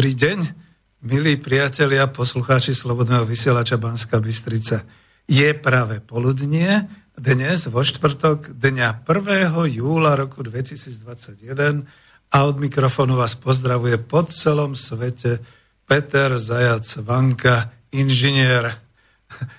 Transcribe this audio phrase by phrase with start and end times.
[0.00, 0.40] Dobrý deň,
[1.04, 4.88] milí priatelia, poslucháči Slobodného vysielača Banska Bystrica.
[5.28, 6.88] Je práve poludnie,
[7.20, 9.76] dnes vo štvrtok, dňa 1.
[9.76, 11.84] júla roku 2021
[12.32, 15.44] a od mikrofónu vás pozdravuje po celom svete
[15.84, 18.72] Peter Zajac Vanka, inžinier.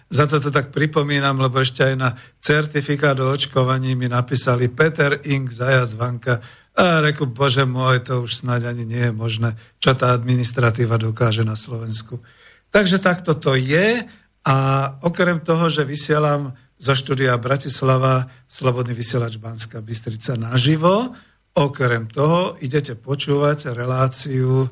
[0.09, 5.21] Za to to tak pripomínam, lebo ešte aj na certifikát o očkovaní mi napísali Peter
[5.21, 9.91] Ink Zajac Vanka, a reku, bože môj, to už snáď ani nie je možné, čo
[9.91, 12.23] tá administratíva dokáže na Slovensku.
[12.71, 14.07] Takže takto to je
[14.47, 14.57] a
[15.03, 21.13] okrem toho, že vysielam zo štúdia Bratislava Slobodný vysielač Banská Bystrica naživo,
[21.53, 24.65] okrem toho idete počúvať reláciu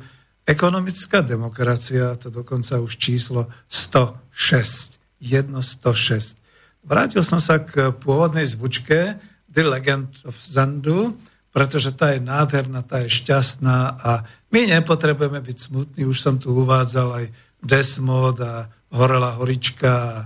[0.49, 4.97] Ekonomická demokracia, to dokonca už číslo 106.
[5.21, 6.41] 106.
[6.81, 11.13] Vrátil som sa k pôvodnej zvučke The Legend of Zandu,
[11.49, 14.11] pretože tá je nádherná, tá je šťastná a
[14.53, 17.25] my nepotrebujeme byť smutní, už som tu uvádzal aj
[17.59, 20.25] Desmod a Horela horička a e,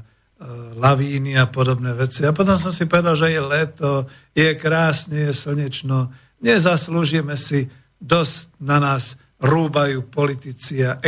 [0.78, 2.24] lavíny a podobné veci.
[2.24, 3.92] A potom som si povedal, že je leto,
[4.36, 7.68] je krásne, je slnečno, nezaslúžime si,
[8.04, 11.00] dosť na nás rúbajú politici a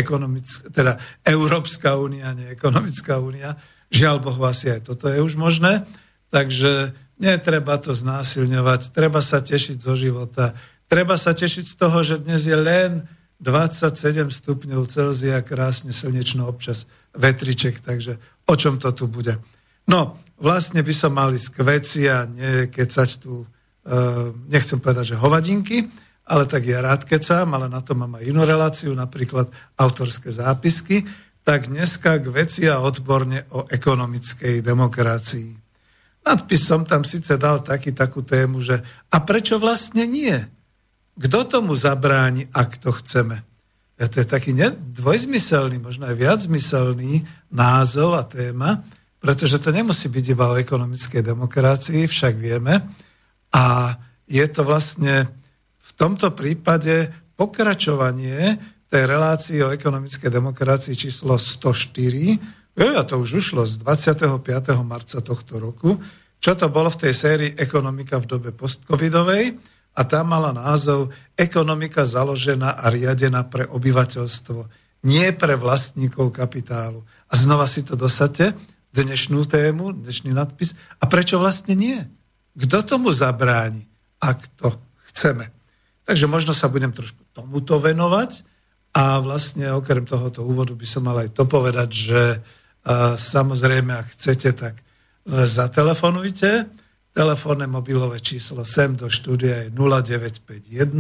[0.71, 3.55] teda Európska únia, nie ekonomická únia.
[3.91, 5.87] Žiaľ Bohu, asi aj toto je už možné.
[6.31, 10.51] Takže Netreba to znásilňovať, treba sa tešiť zo života.
[10.85, 13.07] Treba sa tešiť z toho, že dnes je len
[13.39, 16.85] 27 stupňov Celzia, krásne slnečno občas
[17.15, 19.39] vetriček, takže o čom to tu bude.
[19.87, 22.67] No, vlastne by som mali ísť k veci a nie
[23.19, 23.47] tu,
[24.51, 25.87] nechcem povedať, že hovadinky,
[26.25, 31.05] ale tak ja rád kecám, ale na to mám aj inú reláciu, napríklad autorské zápisky,
[31.45, 35.64] tak dneska k veci a odborne o ekonomickej demokracii.
[36.25, 38.81] Nadpis som tam síce dal taký, takú tému, že
[39.13, 40.33] a prečo vlastne nie?
[41.15, 43.45] Kto tomu zabráni, ak to chceme?
[43.95, 44.51] Ja to je taký
[44.91, 47.23] dvojzmyselný, možno aj viacmyselný
[47.53, 48.83] názov a téma,
[49.23, 52.83] pretože to nemusí byť iba o ekonomickej demokracii, však vieme.
[53.55, 53.95] A
[54.27, 55.29] je to vlastne
[55.79, 57.07] v tomto prípade
[57.39, 58.59] pokračovanie
[58.91, 62.64] tej relácii o ekonomickej demokracii číslo 104.
[62.75, 64.35] Ja to už ušlo z 25.
[64.83, 65.95] marca tohto roku.
[66.43, 69.55] Čo to bolo v tej sérii Ekonomika v dobe postcovidovej
[69.95, 74.59] a tam mala názov Ekonomika založená a riadená pre obyvateľstvo,
[75.07, 76.99] nie pre vlastníkov kapitálu.
[77.31, 78.51] A znova si to dosadte,
[78.91, 80.75] dnešnú tému, dnešný nadpis.
[80.99, 81.99] A prečo vlastne nie?
[82.55, 83.87] Kto tomu zabráni,
[84.19, 84.75] ak to
[85.11, 85.51] chceme?
[86.03, 88.43] Takže možno sa budem trošku tomuto venovať,
[88.95, 92.21] a vlastne okrem tohoto úvodu by som mal aj to povedať, že
[93.17, 94.77] samozrejme, ak chcete, tak
[95.25, 96.69] zatelefonujte.
[97.15, 100.93] Telefónne mobilové číslo sem do štúdia je 0951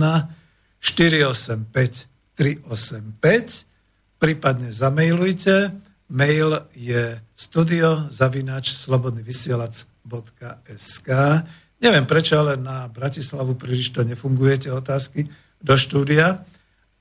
[0.79, 5.71] 485 385 prípadne zamailujte.
[6.05, 11.09] Mail je studio zavinač slobodnyvysielac.sk
[11.81, 15.27] Neviem prečo, ale na Bratislavu príliš to nefungujete otázky
[15.59, 16.45] do štúdia.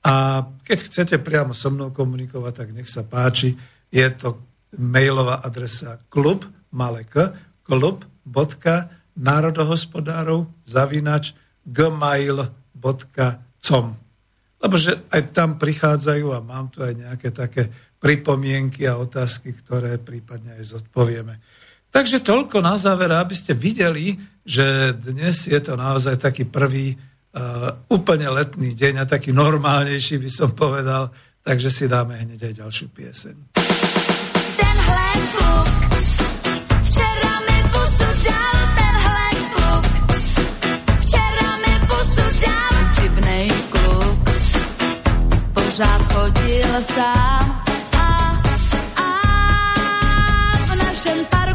[0.05, 3.57] A keď chcete priamo so mnou komunikovať, tak nech sa páči.
[3.89, 4.37] Je to
[4.77, 7.17] mailová adresa klub, malek,
[7.63, 11.33] klub.národohospodárov zavinač
[11.65, 12.45] gmail.com
[14.61, 19.97] Lebo že aj tam prichádzajú a mám tu aj nejaké také pripomienky a otázky, ktoré
[19.97, 21.41] prípadne aj zodpovieme.
[21.89, 27.71] Takže toľko na záver, aby ste videli, že dnes je to naozaj taký prvý uh,
[27.87, 31.09] úplne letný deň a taký normálnejší by som povedal,
[31.41, 33.54] takže si dáme hneď aj ďalšiu pieseň.
[46.25, 47.63] Chodil sám
[47.97, 48.07] a,
[48.97, 49.11] a
[50.57, 51.54] v našem parku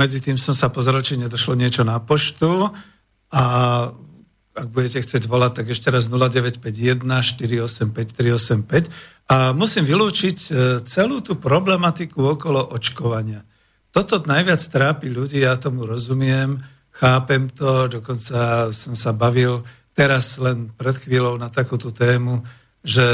[0.00, 2.72] Medzi tým som sa pozrel, či nedošlo niečo na poštu
[3.36, 3.44] a
[4.56, 8.88] ak budete chcieť volať, tak ešte raz 0951 485 385
[9.28, 10.50] a musím vylúčiť e,
[10.88, 13.44] celú tú problematiku okolo očkovania.
[13.92, 16.56] Toto najviac trápi ľudí, ja tomu rozumiem,
[16.96, 22.40] chápem to, dokonca som sa bavil teraz len pred chvíľou na takúto tému,
[22.80, 23.04] že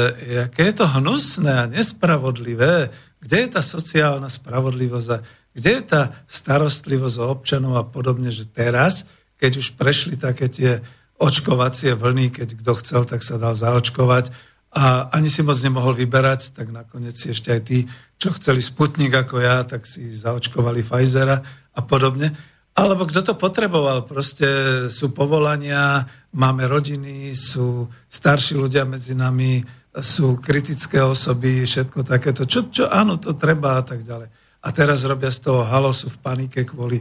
[0.47, 5.23] aké je to hnusné a nespravodlivé, kde je tá sociálna spravodlivosť a
[5.57, 9.09] kde je tá starostlivosť o občanov a podobne, že teraz,
[9.41, 10.85] keď už prešli také tie
[11.17, 14.29] očkovacie vlny, keď kto chcel, tak sa dal zaočkovať
[14.77, 17.89] a ani si moc nemohol vyberať, tak nakoniec si ešte aj tí,
[18.21, 21.41] čo chceli Sputnik ako ja, tak si zaočkovali Pfizera
[21.73, 22.29] a podobne.
[22.77, 24.45] Alebo kto to potreboval, proste
[24.93, 26.05] sú povolania,
[26.37, 29.65] máme rodiny, sú starší ľudia medzi nami,
[29.97, 32.45] sú kritické osoby, všetko takéto.
[32.45, 34.29] Čo, čo áno, to treba a tak ďalej.
[34.67, 36.99] A teraz robia z toho halosu v panike kvôli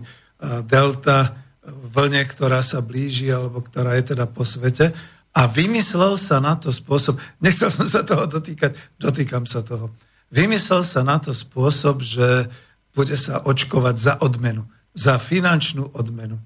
[0.70, 1.34] delta
[1.66, 4.94] vlne, ktorá sa blíži, alebo ktorá je teda po svete.
[5.34, 9.90] A vymyslel sa na to spôsob, nechcel som sa toho dotýkať, dotýkam sa toho.
[10.30, 12.46] Vymyslel sa na to spôsob, že
[12.94, 14.62] bude sa očkovať za odmenu
[14.96, 16.40] za finančnú odmenu.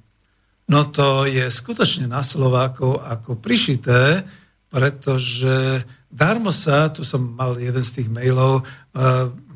[0.66, 4.26] No to je skutočne na Slovákov ako prišité,
[4.70, 8.66] pretože darmo sa, tu som mal jeden z tých mailov,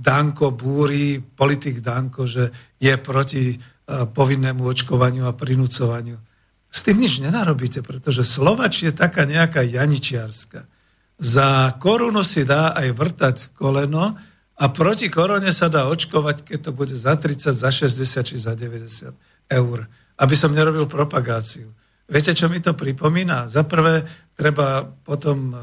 [0.04, 3.58] Danko búri, politik Danko, že je proti eh,
[4.04, 6.20] povinnému očkovaniu a prinúcovaniu.
[6.68, 10.68] S tým nič nenarobíte, pretože Slovač je taká nejaká janičiarska.
[11.16, 14.18] Za korunu si dá aj vrtať koleno,
[14.54, 18.54] a proti korone sa dá očkovať, keď to bude za 30, za 60 či za
[18.54, 19.10] 90
[19.50, 19.78] eur.
[20.14, 21.74] Aby som nerobil propagáciu.
[22.06, 23.50] Viete, čo mi to pripomína?
[23.50, 24.06] Za prvé,
[24.38, 25.54] treba potom e,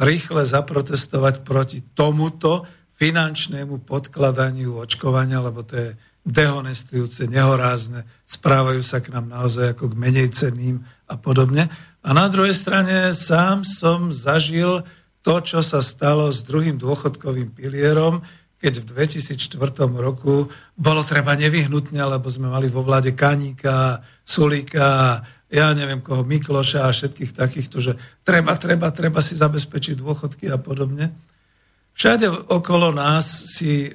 [0.00, 2.64] rýchle zaprotestovať proti tomuto
[3.02, 5.90] finančnému podkladaniu očkovania, lebo to je
[6.22, 11.66] dehonestujúce, nehorázne, správajú sa k nám naozaj ako k menej ceným a podobne.
[12.06, 14.86] A na druhej strane sám som zažil
[15.26, 18.22] to, čo sa stalo s druhým dôchodkovým pilierom,
[18.62, 19.58] keď v 2004
[19.98, 20.46] roku
[20.78, 25.18] bolo treba nevyhnutne, lebo sme mali vo vláde Kaníka, Sulika,
[25.50, 30.62] ja neviem koho, Mikloša a všetkých takýchto, že treba, treba, treba si zabezpečiť dôchodky a
[30.62, 31.31] podobne.
[31.92, 33.90] Všade okolo nás si e,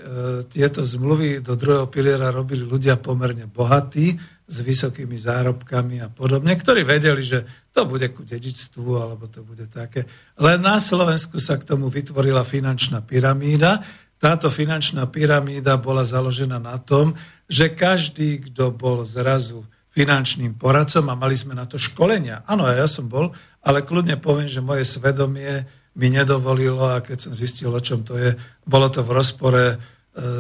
[0.46, 6.88] tieto zmluvy do druhého piliera robili ľudia pomerne bohatí, s vysokými zárobkami a podobne, ktorí
[6.88, 7.44] vedeli, že
[7.76, 10.08] to bude ku dedičstvu, alebo to bude také.
[10.40, 13.84] Len na Slovensku sa k tomu vytvorila finančná pyramída.
[14.16, 17.12] Táto finančná pyramída bola založená na tom,
[17.52, 22.48] že každý, kto bol zrazu finančným poradcom a mali sme na to školenia.
[22.48, 27.34] Áno, ja som bol, ale kľudne poviem, že moje svedomie mi nedovolilo a keď som
[27.34, 29.66] zistil, o čom to je, bolo to v rozpore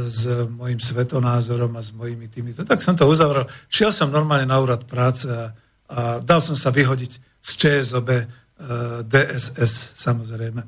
[0.05, 2.65] s mojim svetonázorom a s mojimi týmito.
[2.65, 3.45] Tak som to uzavrel.
[3.69, 5.53] Šiel som normálne na úrad práce a,
[5.85, 8.23] a dal som sa vyhodiť z ČSOB e,
[9.05, 10.61] DSS samozrejme,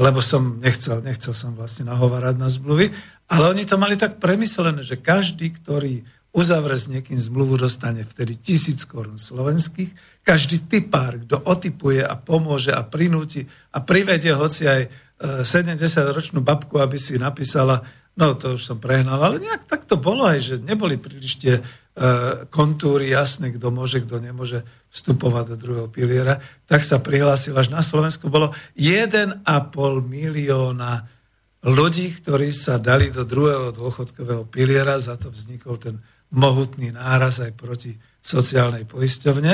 [0.00, 2.88] lebo som nechcel, nechcel som vlastne nahovárať na zmluvy,
[3.28, 6.00] ale oni to mali tak premyslené, že každý, ktorý
[6.38, 10.22] uzavre s niekým zmluvu, dostane vtedy tisíc korún slovenských.
[10.22, 13.42] Každý typár, kto otypuje a pomôže a prinúti
[13.74, 14.82] a privedie hoci aj
[15.42, 17.82] 70-ročnú e, babku, aby si napísala
[18.18, 21.54] No to už som prehnal, ale nejak tak to bolo aj, že neboli príliš tie
[21.54, 21.62] e,
[22.50, 26.42] kontúry jasné, kto môže, kto nemôže vstupovať do druhého piliera.
[26.66, 29.46] Tak sa prihlásil, až na Slovensku bolo 1,5
[30.02, 31.06] milióna
[31.62, 37.52] ľudí, ktorí sa dali do druhého dôchodkového piliera, za to vznikol ten mohutný náraz aj
[37.56, 39.52] proti sociálnej poisťovne,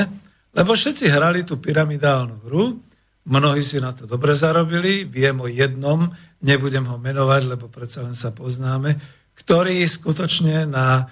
[0.55, 2.79] lebo všetci hrali tú pyramidálnu hru,
[3.27, 6.11] mnohí si na to dobre zarobili, viem o jednom,
[6.43, 8.95] nebudem ho menovať, lebo predsa len sa poznáme,
[9.35, 11.03] ktorý skutočne na e,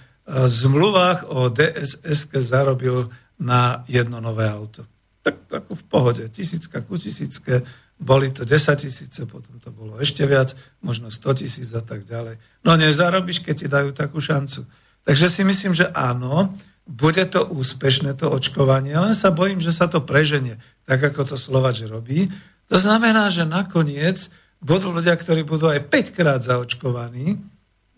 [0.47, 4.87] zmluvách o DSS zarobil na jedno nové auto.
[5.23, 7.63] Tak ako v pohode, tisícka ku tisícke,
[7.99, 10.51] boli to 10 tisíce, potom to bolo ešte viac,
[10.83, 12.35] možno 100 tisíc a tak ďalej.
[12.67, 14.67] No nezarobíš, keď ti dajú takú šancu.
[15.03, 19.87] Takže si myslím, že áno, bude to úspešné, to očkovanie, len sa bojím, že sa
[19.87, 22.27] to preženie, tak ako to Slovač robí.
[22.67, 24.31] To znamená, že nakoniec
[24.63, 27.39] budú ľudia, ktorí budú aj 5 krát zaočkovaní,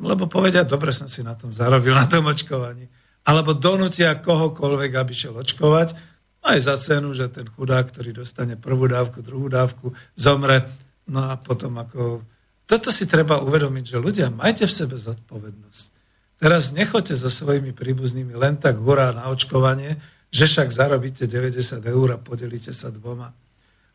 [0.02, 2.86] lebo povedia, dobre som si na tom zarobil, na tom očkovaní.
[3.26, 5.98] Alebo donútia kohokoľvek, aby šiel očkovať,
[6.46, 10.62] aj za cenu, že ten chudák, ktorý dostane prvú dávku, druhú dávku, zomre.
[11.10, 12.22] No a potom ako...
[12.66, 15.95] Toto si treba uvedomiť, že ľudia, majte v sebe zodpovednosť.
[16.36, 19.96] Teraz nechoďte so svojimi príbuznými len tak hurá na očkovanie,
[20.36, 23.32] že však zarobíte 90 eur a podelíte sa dvoma.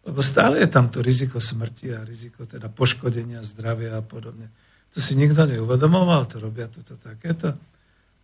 [0.01, 4.49] Lebo stále je tam to riziko smrti a riziko teda poškodenia zdravia a podobne.
[4.97, 7.53] To si nikto neuvedomoval, to robia toto takéto.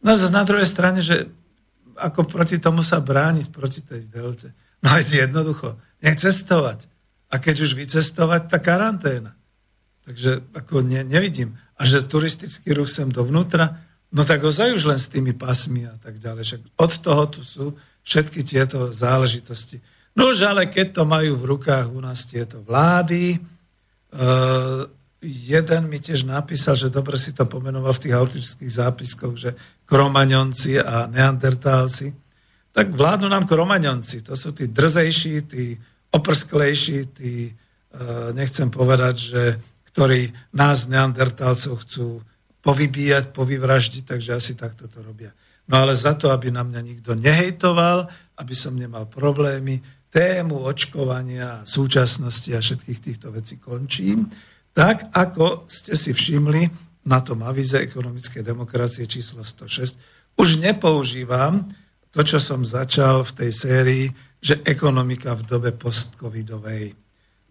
[0.00, 1.28] No a na druhej strane, že
[1.96, 4.52] ako proti tomu sa brániť, proti tej delce.
[4.80, 6.88] No aj jednoducho, nech cestovať.
[7.32, 9.36] A keď už vycestovať, tá karanténa.
[10.06, 11.58] Takže ako ne, nevidím.
[11.76, 13.85] A že turistický ruch sem dovnútra,
[14.16, 16.42] no tak ozaj už len s tými pasmi a tak ďalej.
[16.48, 19.76] Však od toho tu sú všetky tieto záležitosti.
[20.16, 24.88] No už ale keď to majú v rukách u nás tieto vlády, uh,
[25.20, 29.52] jeden mi tiež napísal, že dobre si to pomenoval v tých autorických zápiskoch, že
[29.84, 32.16] kromaňonci a neandertálci,
[32.72, 34.24] tak vládnu nám kromaňonci.
[34.24, 35.76] To sú tí drzejší, tí
[36.16, 39.42] oprsklejší, tí, uh, nechcem povedať, že
[39.92, 42.24] ktorí nás, neandertálcov, chcú
[42.66, 45.30] povybíjať, povyvraždiť, takže asi takto to robia.
[45.70, 48.10] No ale za to, aby na mňa nikto nehejtoval,
[48.42, 49.78] aby som nemal problémy,
[50.10, 54.26] tému očkovania, súčasnosti a všetkých týchto vecí končím.
[54.74, 56.66] Tak, ako ste si všimli
[57.06, 61.68] na tom avize ekonomickej demokracie číslo 106, už nepoužívam
[62.10, 64.06] to, čo som začal v tej sérii,
[64.40, 66.96] že ekonomika v dobe postcovidovej.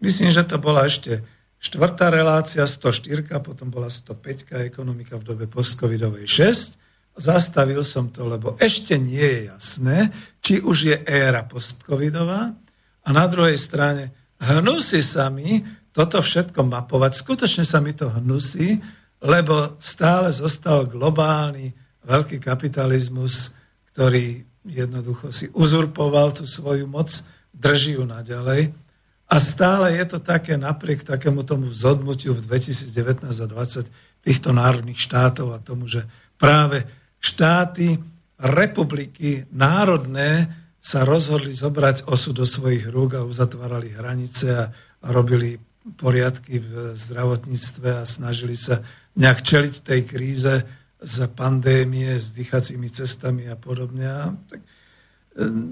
[0.02, 1.22] Myslím, že to bola ešte
[1.66, 7.18] štvrtá relácia, 104, potom bola 105, ekonomika v dobe postcovidovej 6.
[7.18, 9.98] Zastavil som to, lebo ešte nie je jasné,
[10.38, 12.54] či už je éra postcovidová
[13.02, 17.12] a na druhej strane hnusí sa mi toto všetko mapovať.
[17.16, 18.76] Skutočne sa mi to hnusí,
[19.24, 21.72] lebo stále zostal globálny
[22.04, 23.56] veľký kapitalizmus,
[23.90, 27.08] ktorý jednoducho si uzurpoval tú svoju moc,
[27.56, 28.85] drží ju naďalej.
[29.26, 33.90] A stále je to také napriek takému tomu zodmutiu v 2019 a 2020
[34.22, 36.06] týchto národných štátov a tomu, že
[36.38, 36.86] práve
[37.18, 37.98] štáty,
[38.38, 40.46] republiky, národné
[40.78, 44.70] sa rozhodli zobrať osud do svojich rúk a uzatvárali hranice a
[45.10, 45.58] robili
[45.98, 48.82] poriadky v zdravotníctve a snažili sa
[49.18, 50.54] nejak čeliť tej kríze
[51.02, 54.06] z pandémie, s dýchacími cestami a podobne.
[54.06, 54.62] A tak,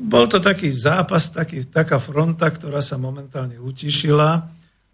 [0.08, 4.44] bol to taký zápas, taký, taká fronta, ktorá sa momentálne utišila.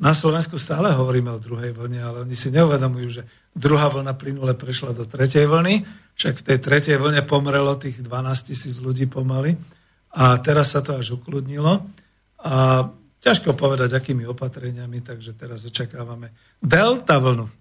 [0.01, 4.55] Na Slovensku stále hovoríme o druhej vlne, ale oni si neuvedomujú, že druhá vlna plynule
[4.55, 5.83] prešla do tretej vlny,
[6.15, 9.59] však v tej tretej vlne pomrelo tých 12 tisíc ľudí pomaly
[10.15, 11.85] a teraz sa to až ukludnilo.
[12.41, 12.89] A
[13.21, 17.53] Ťažko povedať, akými opatreniami, takže teraz očakávame delta vlnu.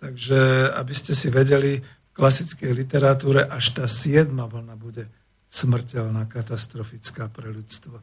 [0.00, 5.04] Takže, aby ste si vedeli, v klasickej literatúre až tá siedma vlna bude
[5.48, 7.98] smrteľná, katastrofická pre ľudstvo.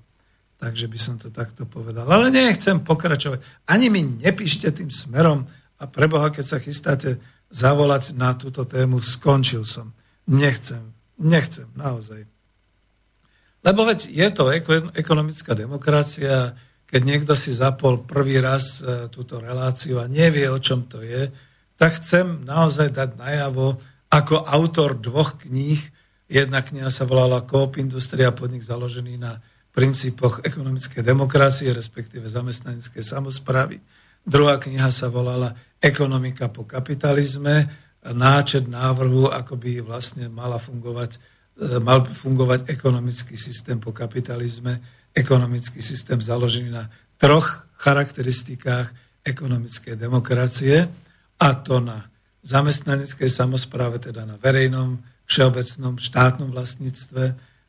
[0.58, 2.08] Takže by som to takto povedal.
[2.08, 3.44] Ale nechcem pokračovať.
[3.68, 5.44] Ani mi nepíšte tým smerom
[5.80, 7.20] a preboha, keď sa chystáte
[7.52, 9.92] zavolať na túto tému, skončil som.
[10.26, 12.24] Nechcem, nechcem, naozaj.
[13.64, 14.52] Lebo veď je to
[14.96, 16.56] ekonomická demokracia,
[16.88, 21.32] keď niekto si zapol prvý raz e, túto reláciu a nevie, o čom to je,
[21.80, 23.82] tak chcem naozaj dať najavo
[24.14, 25.82] ako autor dvoch kníh.
[26.28, 29.40] Jedna kniha sa volala Coop Industria, podnik založený na
[29.74, 33.82] princípoch ekonomickej demokracie, respektíve zamestnaneckej samozprávy.
[34.24, 37.68] Druhá kniha sa volala Ekonomika po kapitalizme,
[38.04, 41.20] náčet návrhu, ako by vlastne mala fungovať,
[41.60, 44.80] e, mal fungovať ekonomický systém po kapitalizme
[45.14, 46.90] ekonomický systém založený na
[47.22, 48.90] troch charakteristikách
[49.24, 50.90] ekonomickej demokracie,
[51.40, 52.10] a to na
[52.44, 57.24] zamestnaneckej samozpráve, teda na verejnom, všeobecnom, štátnom vlastníctve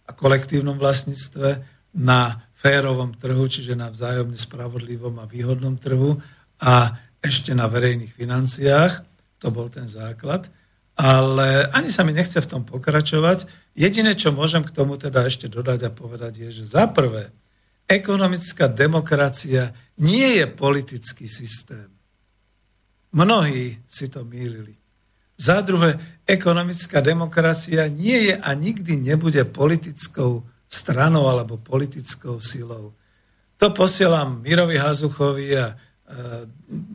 [0.05, 6.19] a kolektívnom vlastníctve, na férovom trhu, čiže na vzájomne spravodlivom a výhodnom trhu
[6.59, 9.07] a ešte na verejných financiách.
[9.39, 10.51] To bol ten základ.
[10.95, 13.47] Ale ani sa mi nechce v tom pokračovať.
[13.75, 17.35] Jediné, čo môžem k tomu teda ešte dodať a povedať, je, že za prvé,
[17.91, 21.91] ekonomická demokracia nie je politický systém.
[23.15, 24.79] Mnohí si to mýlili.
[25.35, 32.95] Za druhé, ekonomická demokracia nie je a nikdy nebude politickou stranou alebo politickou silou.
[33.59, 35.75] To posielam Mirovi Hazuchovi a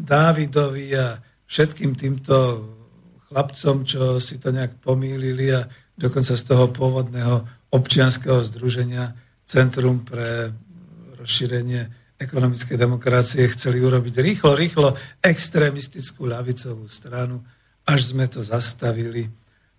[0.05, 2.35] Dávidovi a všetkým týmto
[3.29, 9.13] chlapcom, čo si to nejak pomýlili a dokonca z toho pôvodného občianského združenia
[9.49, 10.53] Centrum pre
[11.17, 11.81] rozšírenie
[12.19, 17.41] ekonomickej demokracie chceli urobiť rýchlo, rýchlo extrémistickú ľavicovú stranu,
[17.89, 19.25] až sme to zastavili.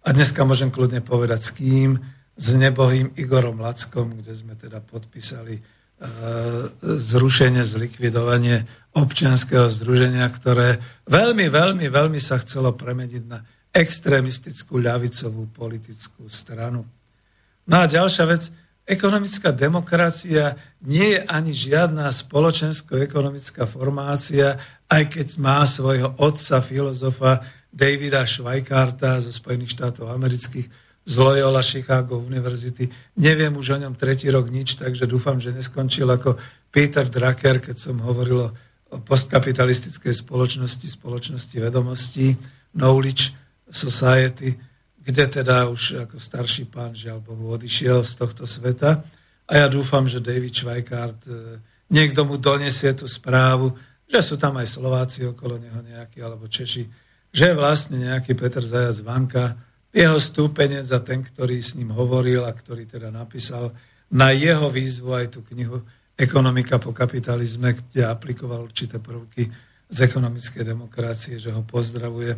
[0.03, 1.95] A dneska môžem kľudne povedať s kým,
[2.35, 5.63] s nebohým Igorom Lackom, kde sme teda podpísali
[6.81, 8.65] zrušenie, zlikvidovanie
[8.97, 16.89] občianského združenia, ktoré veľmi, veľmi, veľmi sa chcelo premeniť na extrémistickú ľavicovú politickú stranu.
[17.69, 18.49] No a ďalšia vec,
[18.89, 20.57] ekonomická demokracia
[20.89, 24.57] nie je ani žiadna spoločensko-ekonomická formácia,
[24.89, 30.69] aj keď má svojho otca, filozofa Davida Schweikarta zo Spojených štátov amerických,
[31.01, 32.87] z Loyola Chicago univerzity.
[33.19, 36.37] Neviem už o ňom tretí rok nič, takže dúfam, že neskončil ako
[36.69, 38.53] Peter Drucker, keď som hovoril
[38.91, 42.37] o postkapitalistickej spoločnosti, spoločnosti vedomostí,
[42.77, 43.35] Knowledge
[43.71, 44.55] Society,
[45.01, 49.03] kde teda už ako starší pán, žiaľ Bohu, odišiel z tohto sveta.
[49.51, 51.59] A ja dúfam, že David Schweikart, e,
[51.91, 53.75] niekto mu donesie tú správu,
[54.07, 56.87] že sú tam aj Slováci okolo neho nejakí, alebo Češi,
[57.31, 59.55] že vlastne nejaký Peter Zajac Vanka,
[59.91, 63.75] jeho stúpenec a ten, ktorý s ním hovoril a ktorý teda napísal
[64.11, 65.83] na jeho výzvu aj tú knihu
[66.21, 69.49] Ekonomika po kapitalizme, kde aplikoval určité prvky
[69.89, 72.37] z ekonomickej demokracie, že ho pozdravuje.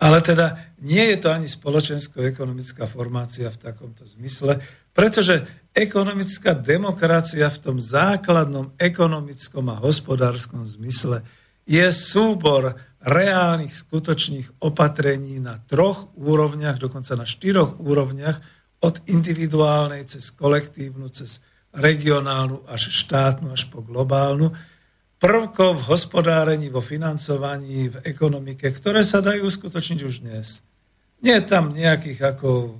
[0.00, 4.56] Ale teda nie je to ani spoločensko-ekonomická formácia v takomto zmysle,
[4.96, 5.44] pretože
[5.76, 11.20] ekonomická demokracia v tom základnom ekonomickom a hospodárskom zmysle
[11.68, 18.36] je súbor reálnych, skutočných opatrení na troch úrovniach, dokonca na štyroch úrovniach,
[18.84, 21.42] od individuálnej cez kolektívnu, cez
[21.74, 24.54] regionálnu až štátnu, až po globálnu,
[25.18, 30.62] prvkov v hospodárení, vo financovaní, v ekonomike, ktoré sa dajú uskutočniť už dnes.
[31.18, 32.78] Nie je tam nejakých ako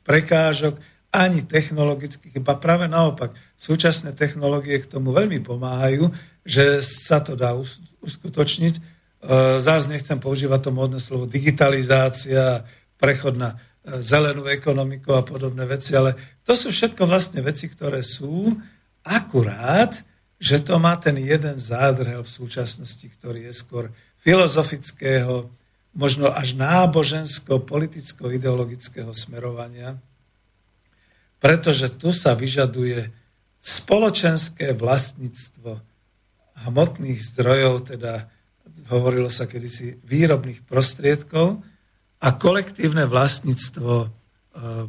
[0.00, 3.34] prekážok, ani technologických, iba práve naopak.
[3.58, 6.14] Súčasné technológie k tomu veľmi pomáhajú,
[6.46, 7.52] že sa to dá
[8.00, 8.99] uskutočniť
[9.60, 12.64] zás nechcem používať to módne slovo digitalizácia,
[12.96, 13.60] prechod na e,
[14.00, 18.60] zelenú ekonomiku a podobné veci, ale to sú všetko vlastne veci, ktoré sú
[19.04, 20.04] akurát,
[20.40, 25.50] že to má ten jeden zádrhel v súčasnosti, ktorý je skôr filozofického,
[25.92, 29.98] možno až nábožensko-politicko-ideologického smerovania,
[31.40, 33.12] pretože tu sa vyžaduje
[33.60, 35.80] spoločenské vlastníctvo
[36.68, 38.28] hmotných zdrojov, teda
[38.88, 41.60] hovorilo sa kedysi, výrobných prostriedkov
[42.20, 44.06] a kolektívne vlastníctvo e,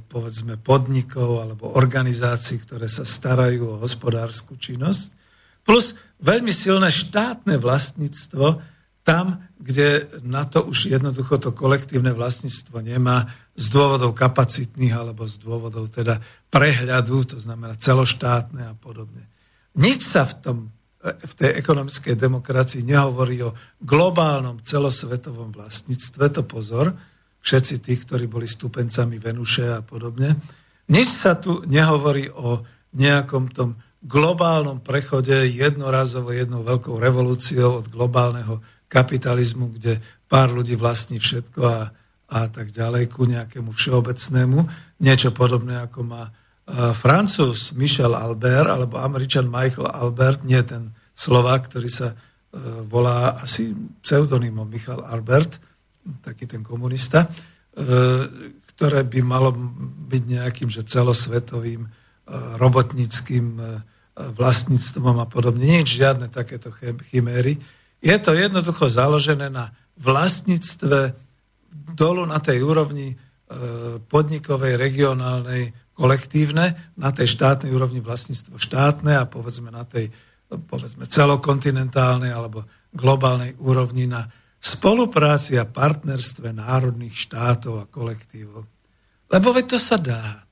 [0.08, 5.20] povedzme podnikov alebo organizácií, ktoré sa starajú o hospodárskú činnosť,
[5.62, 8.62] plus veľmi silné štátne vlastníctvo
[9.02, 15.42] tam, kde na to už jednoducho to kolektívne vlastníctvo nemá z dôvodov kapacitných alebo z
[15.42, 19.26] dôvodov teda prehľadu, to znamená celoštátne a podobne.
[19.78, 20.58] Nič sa v tom
[21.02, 26.94] v tej ekonomickej demokracii nehovorí o globálnom celosvetovom vlastníctve, to pozor,
[27.42, 30.38] všetci tí, ktorí boli stupencami Venuše a podobne.
[30.94, 32.62] Nič sa tu nehovorí o
[32.94, 41.18] nejakom tom globálnom prechode jednorazovo jednou veľkou revolúciou od globálneho kapitalizmu, kde pár ľudí vlastní
[41.18, 41.80] všetko a,
[42.30, 44.60] a tak ďalej ku nejakému všeobecnému.
[45.02, 46.24] Niečo podobné, ako má
[46.72, 52.16] Francúz Michel Albert alebo Američan Michael Albert, nie ten Slovák, ktorý sa e,
[52.88, 55.60] volá asi pseudonymom Michal Albert,
[56.24, 57.30] taký ten komunista, e,
[58.74, 59.52] ktoré by malo
[60.08, 61.90] byť nejakým že celosvetovým e,
[62.58, 63.60] robotníckým
[64.12, 65.82] vlastníctvom a podobne.
[65.82, 66.70] Je žiadne takéto
[67.10, 67.58] chiméry.
[68.04, 71.16] Je to jednoducho založené na vlastníctve
[71.96, 73.16] dolu na tej úrovni
[74.12, 75.72] podnikovej, regionálnej,
[76.02, 80.10] kolektívne, na tej štátnej úrovni vlastníctvo štátne a povedzme na tej
[80.52, 84.28] povedzme celokontinentálnej alebo globálnej úrovni na
[84.62, 88.68] spolupráci a partnerstve národných štátov a kolektívov.
[89.32, 90.44] Lebo veď to sa dá.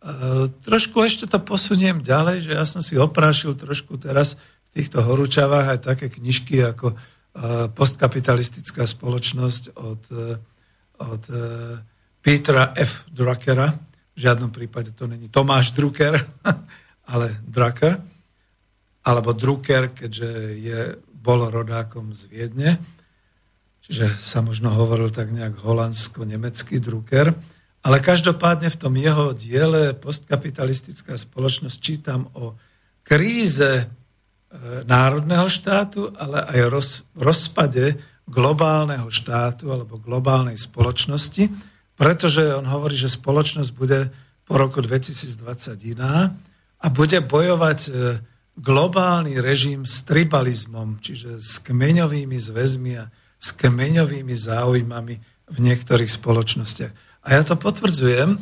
[0.00, 4.38] E, trošku ešte to posuniem ďalej, že ja som si oprášil trošku teraz
[4.70, 6.96] v týchto horúčavách aj také knižky ako e,
[7.74, 10.26] postkapitalistická spoločnosť od, e,
[11.02, 11.36] od e,
[12.22, 13.04] Petra F.
[13.12, 13.68] Druckera,
[14.14, 16.22] v žiadnom prípade to není Tomáš Drucker,
[17.12, 17.98] ale Drucker,
[19.04, 20.80] alebo Drucker, keďže je,
[21.12, 22.78] bol rodákom z Viedne,
[23.84, 27.34] čiže sa možno hovoril tak nejak holandsko-nemecký Drucker,
[27.84, 32.56] ale každopádne v tom jeho diele postkapitalistická spoločnosť čítam o
[33.04, 33.86] kríze e,
[34.88, 43.12] národného štátu, ale aj roz, rozpade globálneho štátu alebo globálnej spoločnosti, pretože on hovorí, že
[43.12, 44.10] spoločnosť bude
[44.44, 46.34] po roku 2020 iná
[46.82, 47.90] a bude bojovať e,
[48.60, 53.08] globálny režim s tribalizmom, čiže s kmeňovými zväzmi a
[53.40, 55.14] s kmeňovými záujmami
[55.50, 56.92] v niektorých spoločnostiach.
[57.24, 58.36] A ja to potvrdzujem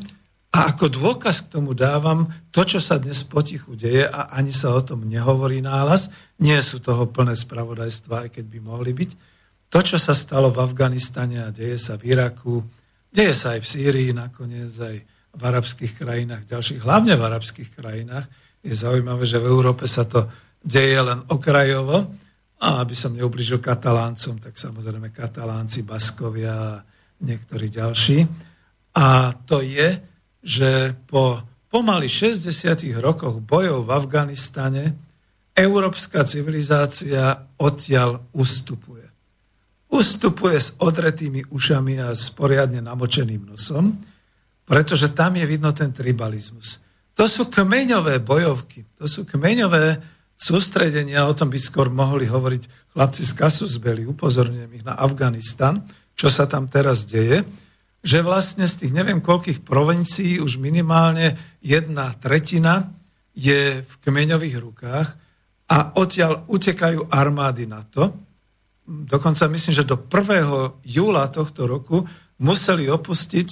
[0.53, 4.77] a ako dôkaz k tomu dávam to, čo sa dnes potichu deje a ani sa
[4.77, 6.13] o tom nehovorí náhlas.
[6.37, 9.11] Nie sú toho plné spravodajstva, aj keď by mohli byť.
[9.73, 12.61] To, čo sa stalo v Afganistane a deje sa v Iraku,
[13.13, 14.97] deje sa aj v Sýrii, nakoniec aj
[15.33, 18.27] v arabských krajinách, ďalších, hlavne v arabských krajinách,
[18.65, 20.29] je zaujímavé, že v Európe sa to
[20.63, 22.15] deje len okrajovo.
[22.63, 26.83] A aby som neubližil kataláncom, tak samozrejme katalánci, baskovia a
[27.27, 28.23] niektorí ďalší.
[28.95, 29.99] A to je,
[30.47, 32.53] že po pomaly 60
[33.03, 34.85] rokoch bojov v Afganistane
[35.57, 39.12] európska civilizácia odtiaľ ustupuje.
[39.93, 44.01] Ustupuje s odretými ušami a s poriadne namočeným nosom,
[44.65, 46.81] pretože tam je vidno ten tribalizmus.
[47.13, 50.01] To sú kmeňové bojovky, to sú kmeňové
[50.41, 55.85] sústredenia, o tom by skôr mohli hovoriť chlapci z Kasusbeli, upozorňujem ich na Afganistan,
[56.17, 57.45] čo sa tam teraz deje,
[58.03, 62.91] že vlastne z tých neviem koľkých provincií už minimálne jedna tretina
[63.37, 65.09] je v kmeňových rukách
[65.71, 68.11] a odtiaľ utekajú armády na to.
[68.87, 70.83] Dokonca myslím, že do 1.
[70.83, 72.03] júla tohto roku
[72.43, 73.49] museli opustiť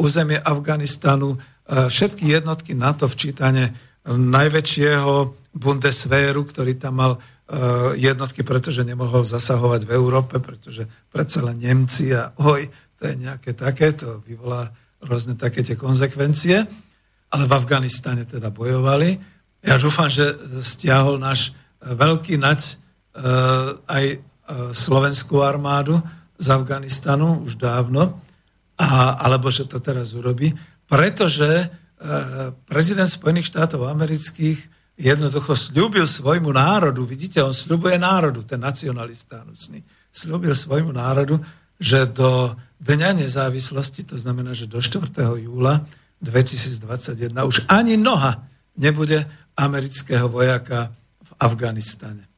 [0.00, 1.38] územie Afganistanu e,
[1.92, 3.76] všetky jednotky NATO včítane
[4.08, 5.12] najväčšieho
[5.50, 7.18] Bundeswehru, ktorý tam mal e,
[8.00, 13.52] jednotky, pretože nemohol zasahovať v Európe, pretože predsa len Nemci a oj, to je nejaké
[13.52, 14.72] také, to vyvolá
[15.04, 16.56] rôzne také tie konsekvencie,
[17.30, 19.16] ale v Afganistane teda bojovali.
[19.60, 20.32] Ja dúfam, že
[20.64, 22.72] stiahol náš veľký nať e,
[23.84, 24.16] aj e,
[24.72, 26.00] slovenskú armádu
[26.40, 28.16] z Afganistanu už dávno,
[28.80, 30.56] a, alebo že to teraz urobí,
[30.88, 31.66] pretože e,
[32.64, 34.56] prezident Spojených štátov amerických
[34.96, 41.40] jednoducho slúbil svojmu národu, vidíte, on slúbuje národu, ten nacionalista hnusný, slúbil svojmu národu,
[41.80, 45.12] že do Dňa nezávislosti, to znamená, že do 4.
[45.44, 45.84] júla
[46.24, 48.48] 2021 už ani noha
[48.80, 50.88] nebude amerického vojaka
[51.20, 52.29] v Afganistane.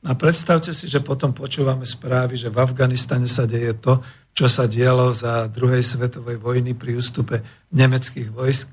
[0.00, 4.00] No a predstavte si, že potom počúvame správy, že v Afganistane sa deje to,
[4.32, 7.44] čo sa dialo za druhej svetovej vojny pri ústupe
[7.76, 8.72] nemeckých vojsk.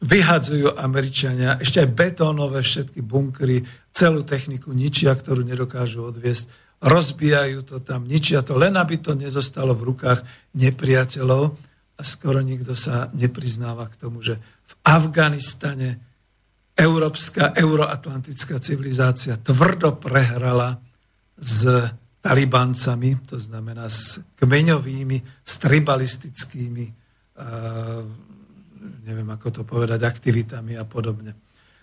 [0.00, 7.76] Vyhadzujú Američania ešte aj betónové všetky bunkry, celú techniku ničia, ktorú nedokážu odviesť rozbijajú to
[7.84, 10.24] tam, ničia to, len aby to nezostalo v rukách
[10.56, 11.52] nepriateľov
[12.00, 16.00] a skoro nikto sa nepriznáva k tomu, že v Afganistane
[16.80, 20.80] európska, euroatlantická civilizácia tvrdo prehrala
[21.36, 21.68] s
[22.20, 26.86] talibancami, to znamená s kmeňovými, s tribalistickými,
[29.04, 31.36] neviem ako to povedať, aktivitami a podobne.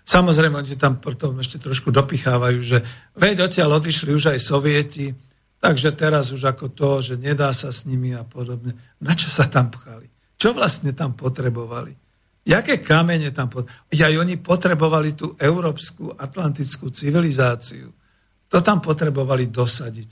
[0.08, 2.80] Samozrejme, oni tam potom ešte trošku dopichávajú, že
[3.18, 5.12] veď odtiaľ odišli už aj sovieti,
[5.58, 8.78] takže teraz už ako to, že nedá sa s nimi a podobne.
[9.02, 10.08] Na čo sa tam pchali?
[10.38, 12.07] Čo vlastne tam potrebovali?
[12.48, 14.00] Jaké kamene tam potrebovali?
[14.00, 17.92] Aj oni potrebovali tú európsku atlantickú civilizáciu.
[18.48, 20.12] To tam potrebovali dosadiť.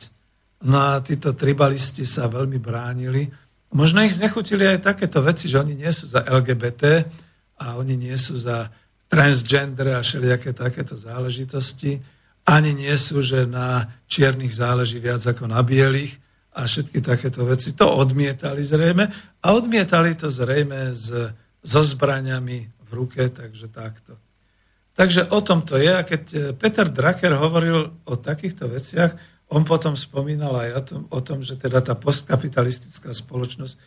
[0.67, 3.23] No a títo tribalisti sa veľmi bránili.
[3.71, 7.07] Možno ich znechutili aj takéto veci, že oni nie sú za LGBT
[7.63, 8.67] a oni nie sú za
[9.07, 12.03] transgender a všelijaké takéto záležitosti.
[12.43, 16.19] Ani nie sú, že na čiernych záleží viac ako na bielých
[16.55, 17.71] a všetky takéto veci.
[17.79, 19.07] To odmietali zrejme
[19.39, 21.11] a odmietali to zrejme s,
[21.65, 24.13] so zbraniami v ruke, takže takto.
[24.95, 25.91] Takže o tom to je.
[25.91, 29.11] A keď e, Peter Drucker hovoril o takýchto veciach,
[29.51, 30.69] on potom spomínal aj
[31.09, 33.79] o tom, že teda tá postkapitalistická spoločnosť e,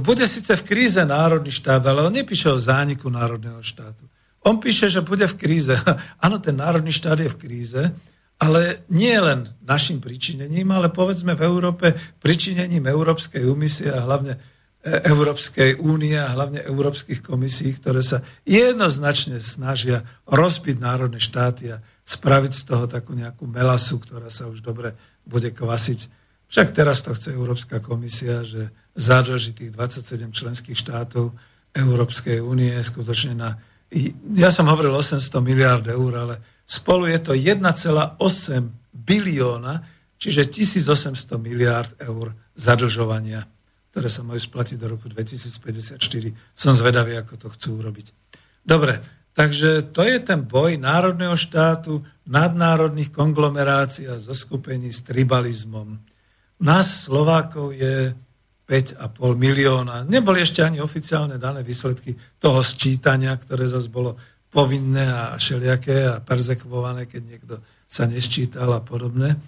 [0.00, 4.08] bude síce v kríze národný štát, ale on nepíše o zániku národného štátu.
[4.44, 5.76] On píše, že bude v kríze.
[6.24, 7.82] Áno, ten národný štát je v kríze,
[8.42, 14.34] ale nie len našim pričinením, ale povedzme v Európe pričinením Európskej úmisie a hlavne
[14.84, 22.52] Európskej únie a hlavne európskych komisí, ktoré sa jednoznačne snažia rozbiť národné štáty a spraviť
[22.52, 24.92] z toho takú nejakú melasu, ktorá sa už dobre
[25.24, 26.22] bude kvasiť.
[26.52, 31.32] Však teraz to chce Európska komisia, že zadrží tých 27 členských štátov
[31.72, 33.56] Európskej únie skutočne na
[34.34, 36.34] ja som hovoril 800 miliard eur, ale
[36.66, 38.18] spolu je to 1,8
[38.90, 39.86] bilióna,
[40.18, 43.46] čiže 1800 miliard eur zadlžovania,
[43.94, 46.02] ktoré sa majú splatiť do roku 2054.
[46.50, 48.10] Som zvedavý, ako to chcú urobiť.
[48.66, 48.98] Dobre,
[49.38, 55.94] takže to je ten boj národného štátu, nadnárodných konglomerácií a zoskupení s tribalizmom.
[56.66, 58.10] Nás Slovákov je
[58.66, 58.98] 5,5
[59.38, 60.02] milióna.
[60.10, 64.18] Neboli ešte ani oficiálne dané výsledky toho sčítania, ktoré zase bolo
[64.50, 67.54] povinné a všelijaké a perzekvované, keď niekto
[67.86, 69.38] sa nesčítal a podobné.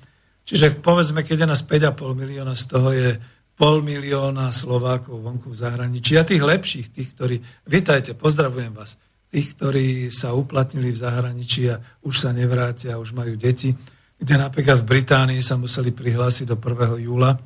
[0.46, 3.18] Čiže povedzme, keď je nás 5,5 milióna, z toho je
[3.56, 9.00] pol milióna Slovákov vonku v zahraničí a tých lepších, tých, ktorí, vitajte, pozdravujem vás,
[9.32, 13.72] tých, ktorí sa uplatnili v zahraničí a už sa nevrátia, už majú deti,
[14.20, 17.08] kde napríklad v Británii sa museli prihlásiť do 1.
[17.08, 17.36] júla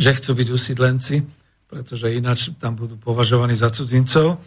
[0.00, 1.20] že chcú byť usídlenci,
[1.68, 4.40] pretože ináč tam budú považovaní za cudzincov.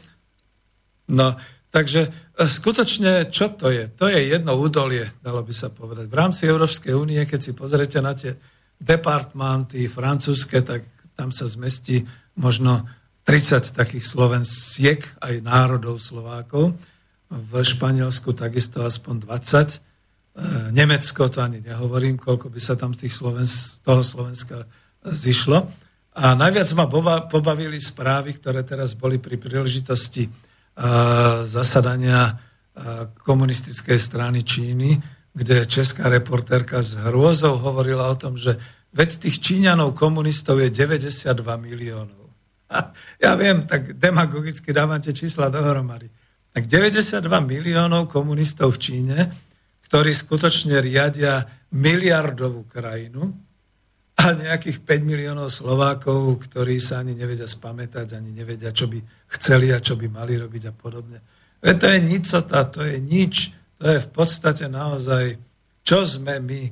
[1.13, 1.37] No,
[1.69, 3.93] takže e, skutočne, čo to je?
[3.93, 6.09] To je jedno údolie, dalo by sa povedať.
[6.09, 8.33] V rámci Európskej únie, keď si pozrete na tie
[8.83, 10.83] departmanty francúzske, tak
[11.15, 12.03] tam sa zmestí
[12.35, 12.83] možno
[13.23, 16.75] 30 takých Slovensiek, aj národov Slovákov.
[17.31, 20.75] V Španielsku takisto aspoň 20.
[20.75, 24.67] Nemecko, to ani nehovorím, koľko by sa tam tých Slovens, toho Slovenska
[25.05, 25.63] zišlo.
[26.13, 26.85] A najviac ma
[27.25, 30.29] pobavili správy, ktoré teraz boli pri príležitosti
[31.45, 32.37] zasadania
[33.21, 34.97] komunistickej strany Číny,
[35.33, 38.57] kde česká reportérka s hrôzou hovorila o tom, že
[38.93, 42.29] veď tých Číňanov komunistov je 92 miliónov.
[43.21, 46.09] Ja viem, tak demagogicky dávam tie čísla dohromady.
[46.53, 49.17] Tak 92 miliónov komunistov v Číne,
[49.89, 53.33] ktorí skutočne riadia miliardovú krajinu,
[54.13, 59.01] a nejakých 5 miliónov Slovákov, ktorí sa ani nevedia spamätať, ani nevedia, čo by
[59.35, 61.17] chceli a čo by mali robiť a podobne.
[61.59, 63.51] Veď to je nicota, to je nič,
[63.83, 65.35] to je v podstate naozaj,
[65.83, 66.71] čo sme my,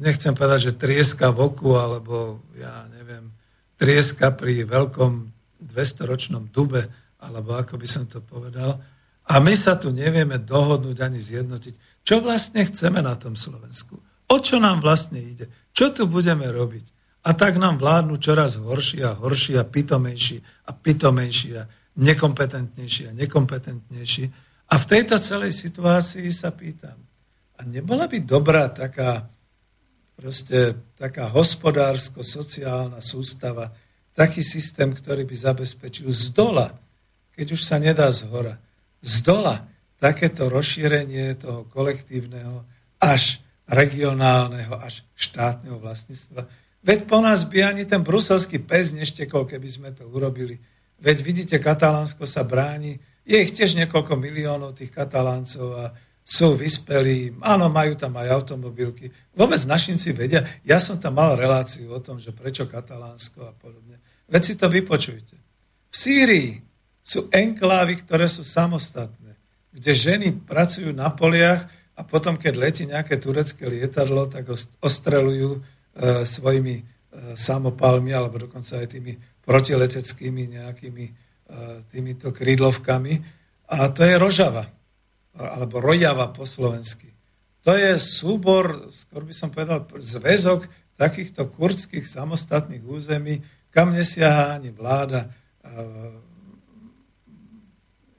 [0.00, 3.28] nechcem povedať, že trieska v oku, alebo ja neviem,
[3.76, 5.28] trieska pri veľkom
[5.60, 6.88] 200-ročnom dube,
[7.20, 8.80] alebo ako by som to povedal.
[9.28, 12.00] A my sa tu nevieme dohodnúť ani zjednotiť.
[12.00, 14.00] Čo vlastne chceme na tom Slovensku?
[14.32, 15.52] O čo nám vlastne ide?
[15.76, 16.96] Čo tu budeme robiť?
[17.28, 21.68] A tak nám vládnu čoraz horší a horší a pitomejší a pitomejší a
[22.00, 24.47] nekompetentnejší a nekompetentnejší.
[24.68, 26.96] A v tejto celej situácii sa pýtam,
[27.58, 29.26] a nebola by dobrá taká,
[30.14, 33.74] proste, taká hospodársko-sociálna sústava,
[34.14, 36.74] taký systém, ktorý by zabezpečil z dola,
[37.34, 38.58] keď už sa nedá z hora,
[39.02, 39.66] z dola
[39.98, 42.62] takéto rozšírenie toho kolektívneho
[43.02, 46.48] až regionálneho až štátneho vlastníctva.
[46.82, 50.56] Veď po nás by ani ten bruselský pes neštekol, keby sme to urobili.
[50.98, 52.96] Veď vidíte, Katalánsko sa bráni.
[53.28, 55.84] Je ich tiež niekoľko miliónov tých Kataláncov a
[56.24, 57.36] sú vyspelí.
[57.44, 59.12] Áno, majú tam aj automobilky.
[59.36, 60.44] Vôbec našinci vedia.
[60.64, 64.00] Ja som tam mal reláciu o tom, že prečo Katalánsko a podobne.
[64.28, 65.36] Veď si to vypočujte.
[65.88, 66.60] V Sýrii
[67.00, 69.36] sú enklávy, ktoré sú samostatné,
[69.72, 71.64] kde ženy pracujú na poliach
[71.96, 74.52] a potom, keď letí nejaké turecké lietadlo, tak
[74.84, 75.60] ostrelujú e,
[76.28, 76.82] svojimi e,
[77.32, 79.16] samopalmi alebo dokonca aj tými
[79.48, 81.27] protileteckými nejakými
[81.88, 83.20] týmito krídlovkami.
[83.68, 84.68] A to je rožava,
[85.36, 87.12] alebo rojava po slovensky.
[87.68, 90.64] To je súbor, skôr by som povedal, zväzok
[90.96, 95.30] takýchto kurdských samostatných území, kam nesiaha ani vláda e,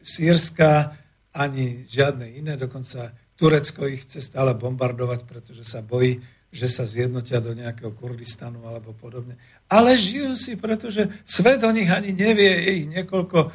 [0.05, 0.93] sírska,
[1.33, 7.37] ani žiadne iné, dokonca Turecko ich chce stále bombardovať, pretože sa bojí, že sa zjednotia
[7.37, 9.37] do nejakého Kurdistanu alebo podobne.
[9.69, 13.49] Ale žijú si, pretože svet o nich ani nevie, je ich niekoľko, e,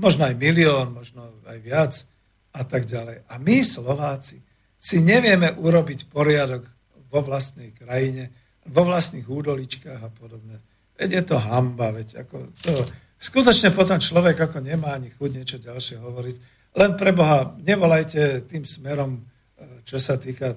[0.00, 1.92] možno aj milión, možno aj viac
[2.56, 3.20] a tak ďalej.
[3.28, 4.40] A my, Slováci,
[4.80, 6.64] si nevieme urobiť poriadok
[7.12, 8.32] vo vlastnej krajine,
[8.64, 10.64] vo vlastných údoličkách a podobne.
[10.96, 12.72] Veď je to hamba, veď ako to,
[13.20, 16.36] skutočne potom človek ako nemá ani chuť niečo ďalšie hovoriť,
[16.78, 19.22] len pre Boha, nevolajte tým smerom, e,
[19.82, 20.54] čo sa týka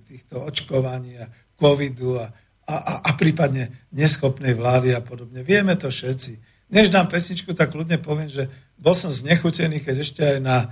[0.00, 2.32] týchto očkovaní a covidu a,
[2.66, 5.44] a, a, a prípadne neschopnej vlády a podobne.
[5.44, 6.40] Vieme to všetci.
[6.72, 10.66] Než dám pesničku, tak ľudne poviem, že bol som znechutený, keď ešte aj na e,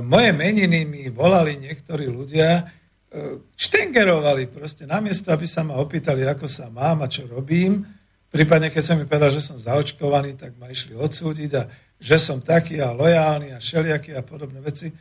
[0.00, 6.46] moje meniny mi volali niektorí ľudia, e, štengerovali proste, namiesto, aby sa ma opýtali, ako
[6.46, 7.84] sa mám a čo robím,
[8.30, 12.38] prípadne keď som mi povedal, že som zaočkovaný, tak ma išli odsúdiť a že som
[12.40, 14.92] taký a lojálny a šeliaký a podobné veci.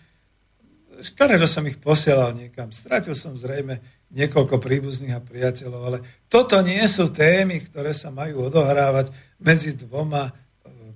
[1.01, 2.71] Škaredo som ich posielal niekam.
[2.71, 3.81] Stratil som zrejme
[4.13, 5.97] niekoľko príbuzných a priateľov, ale
[6.31, 10.33] toto nie sú témy, ktoré sa majú odohrávať medzi dvoma, e,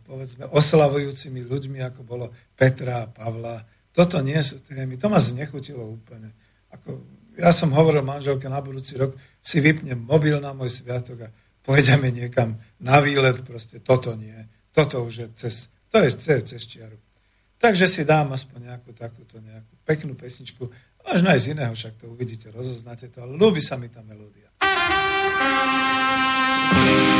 [0.08, 3.60] povedzme, oslavujúcimi ľuďmi, ako bolo Petra a Pavla.
[3.92, 4.96] Toto nie sú témy.
[5.02, 6.32] To ma znechutilo úplne.
[6.72, 7.02] Ako,
[7.36, 11.34] ja som hovoril manželke na budúci rok, si vypnem mobil na môj sviatok a
[11.66, 14.36] pôjdeme niekam na výlet, proste toto nie.
[14.72, 15.56] Toto už je cez
[15.90, 16.98] to je cez, cez čiaru.
[17.60, 20.64] Takže si dám aspoň nejakú takúto nejakú peknú pesničku,
[21.04, 24.48] možno aj z iného, však to uvidíte, rozoznáte to, ale ľúbi sa mi tá melódia.
[24.64, 27.19] ja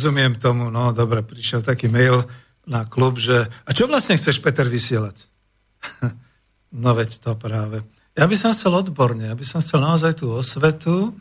[0.00, 2.24] rozumiem tomu, no dobre, prišiel taký mail
[2.64, 5.28] na klub, že a čo vlastne chceš, Peter, vysielať?
[6.82, 7.84] no veď to práve.
[8.16, 11.12] Ja by som chcel odborne, ja by som chcel naozaj tú osvetu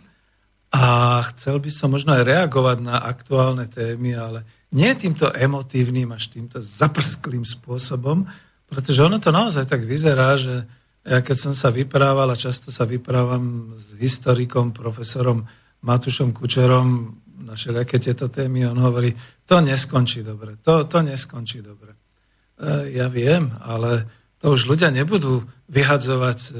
[0.71, 6.32] a chcel by som možno aj reagovať na aktuálne témy, ale nie týmto emotívnym až
[6.32, 8.23] týmto zaprsklým spôsobom,
[8.63, 10.63] pretože ono to naozaj tak vyzerá, že
[11.03, 15.43] ja keď som sa vyprával a často sa vyprávam s historikom, profesorom
[15.84, 17.19] Matušom Kučerom
[17.50, 19.10] na všelijaké tieto témy, on hovorí,
[19.50, 21.97] to neskončí dobre, to, to neskončí dobre.
[21.97, 24.06] E, ja viem, ale
[24.39, 26.60] to už ľudia nebudú vyhadzovať, e, e,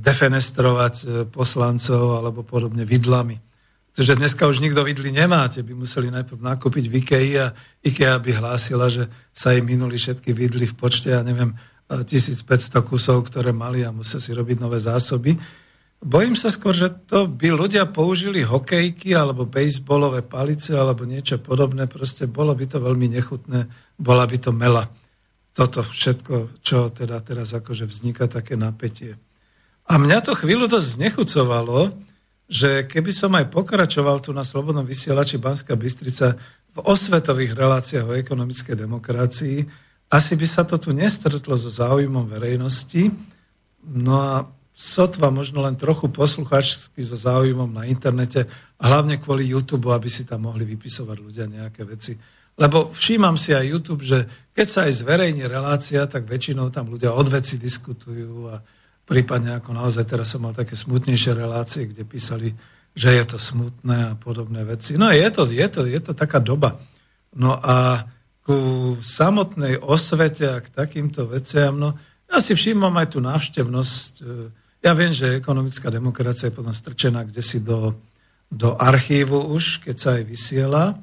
[0.00, 3.38] defenestrovať e, poslancov alebo podobne vidlami.
[3.92, 8.30] Pretože dneska už nikto vidli nemáte, by museli najprv nakúpiť v IKEA a IKEA by
[8.36, 11.56] hlásila, že sa im minuli všetky vidly v počte, ja neviem,
[11.88, 12.44] 1500
[12.82, 15.38] kusov, ktoré mali a musia si robiť nové zásoby.
[16.06, 21.90] Bojím sa skôr, že to by ľudia použili hokejky alebo bejsbolové palice alebo niečo podobné.
[21.90, 23.66] Proste bolo by to veľmi nechutné,
[23.98, 24.86] bola by to mela.
[25.50, 29.18] Toto všetko, čo teda teraz akože vzniká také napätie.
[29.90, 31.90] A mňa to chvíľu dosť znechucovalo,
[32.46, 36.38] že keby som aj pokračoval tu na Slobodnom vysielači Banská Bystrica
[36.70, 39.58] v osvetových reláciách o ekonomickej demokracii,
[40.06, 43.10] asi by sa to tu nestretlo so záujmom verejnosti,
[43.82, 44.46] no a
[44.76, 48.44] sotva možno len trochu posluchačsky so záujmom na internete
[48.76, 52.12] a hlavne kvôli YouTube, aby si tam mohli vypisovať ľudia nejaké veci.
[52.60, 57.16] Lebo všímam si aj YouTube, že keď sa aj zverejní relácia, tak väčšinou tam ľudia
[57.16, 58.60] od veci diskutujú a
[59.08, 62.52] prípadne ako naozaj teraz som mal také smutnejšie relácie, kde písali,
[62.92, 65.00] že je to smutné a podobné veci.
[65.00, 66.76] No je to, je to, je to taká doba.
[67.32, 68.04] No a
[68.44, 71.96] ku samotnej osvete a k takýmto veciam, no
[72.28, 74.12] ja si všímam aj tú návštevnosť.
[74.86, 77.98] Ja viem, že ekonomická demokracia je potom strčená kde si do,
[78.46, 80.94] do archívu už, keď sa aj vysiela.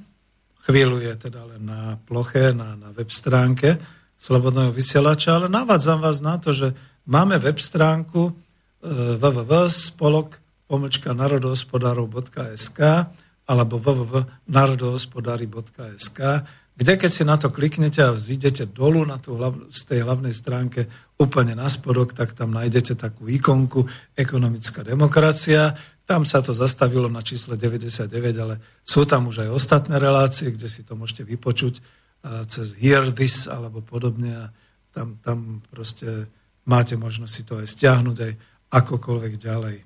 [0.63, 3.75] Chvíľu je teda len na ploche, na, na web stránke
[4.15, 6.71] Slobodného vysielača, ale navádzam vás na to, že
[7.11, 8.33] máme web stránku e,
[9.19, 12.79] www.spolok pomlčka narodohospodárov.sk
[13.43, 16.19] alebo www.narodohospodári.sk
[16.73, 20.33] kde keď si na to kliknete a zídete dolu na tú hlav, z tej hlavnej
[20.33, 20.89] stránke
[21.21, 23.85] úplne na spodok, tak tam nájdete takú ikonku
[24.17, 25.77] ekonomická demokracia.
[26.09, 28.09] Tam sa to zastavilo na čísle 99,
[28.41, 31.79] ale sú tam už aj ostatné relácie, kde si to môžete vypočuť
[32.49, 34.45] cez Hear This alebo podobne a
[34.89, 36.27] tam, tam proste
[36.65, 38.33] máte možnosť si to aj stiahnuť aj
[38.73, 39.77] akokoľvek ďalej.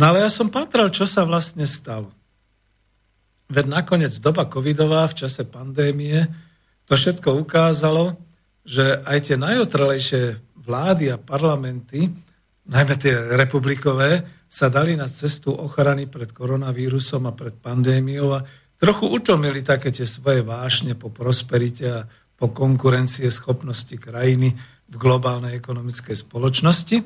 [0.00, 2.10] No ale ja som patral, čo sa vlastne stalo.
[3.50, 6.30] Veď nakoniec doba covidová v čase pandémie
[6.86, 8.18] to všetko ukázalo,
[8.66, 10.22] že aj tie najotralejšie
[10.62, 12.10] vlády a parlamenty,
[12.66, 18.42] najmä tie republikové, sa dali na cestu ochrany pred koronavírusom a pred pandémiou a
[18.74, 24.50] trochu utlmili také tie svoje vášne po prosperite a po konkurencie schopnosti krajiny
[24.90, 26.96] v globálnej ekonomickej spoločnosti,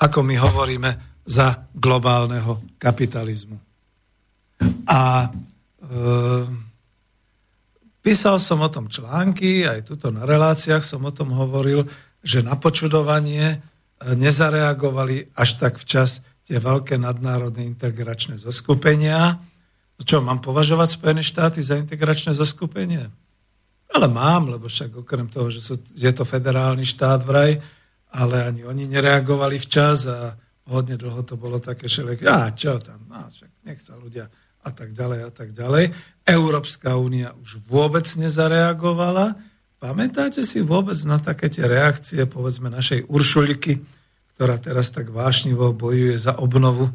[0.00, 0.90] ako my hovoríme
[1.28, 3.56] za globálneho kapitalizmu.
[4.88, 5.28] A
[8.04, 11.88] písal som o tom články, aj tuto na reláciách som o tom hovoril,
[12.24, 13.56] že na počudovanie e,
[14.16, 19.40] nezareagovali až tak včas tie veľké nadnárodné integračné zoskupenia.
[20.00, 23.08] Čo, mám považovať Spojené štáty za integračné zoskupenie?
[23.94, 27.56] Ale mám, lebo však okrem toho, že sú, je to federálny štát vraj,
[28.12, 30.34] ale ani oni nereagovali včas a
[30.68, 34.26] hodne dlho to bolo také všelijaké, a čo tam, no, však nech sa ľudia
[34.64, 35.92] a tak ďalej a tak ďalej.
[36.24, 39.36] Európska únia už vôbec nezareagovala.
[39.76, 43.84] Pamätáte si vôbec na také tie reakcie, povedzme, našej Uršuliky,
[44.34, 46.88] ktorá teraz tak vášnivo bojuje za obnovu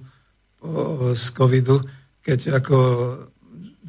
[1.14, 1.86] z covidu,
[2.20, 2.78] keď ako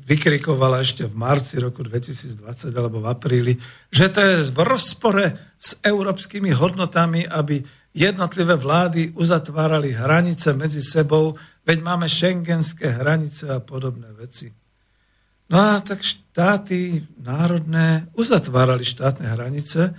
[0.06, 2.42] vykrikovala ešte v marci roku 2020
[2.74, 3.54] alebo v apríli,
[3.90, 7.62] že to je v rozpore s európskymi hodnotami, aby
[7.94, 11.34] jednotlivé vlády uzatvárali hranice medzi sebou,
[11.66, 14.52] veď máme šengenské hranice a podobné veci.
[15.50, 19.90] No a tak štáty národné uzatvárali štátne hranice,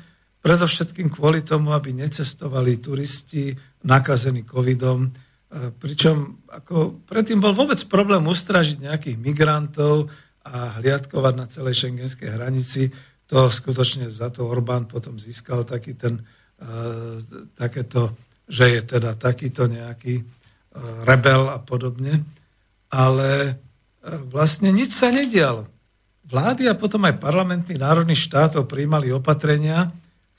[0.41, 3.53] predovšetkým kvôli tomu, aby necestovali turisti
[3.84, 5.09] nakazení covidom, e,
[5.76, 10.07] pričom ako predtým bol vôbec problém ustražiť nejakých migrantov
[10.47, 12.89] a hliadkovať na celej šengenskej hranici.
[13.30, 16.24] To skutočne za to Orbán potom získal taký ten
[17.57, 18.14] takéto,
[18.45, 20.22] že je teda takýto nejaký
[21.03, 22.24] rebel a podobne,
[22.91, 23.59] ale
[24.32, 25.67] vlastne nič sa nedialo.
[26.32, 29.91] Vlády a potom aj parlamenty národných štátov príjmali opatrenia,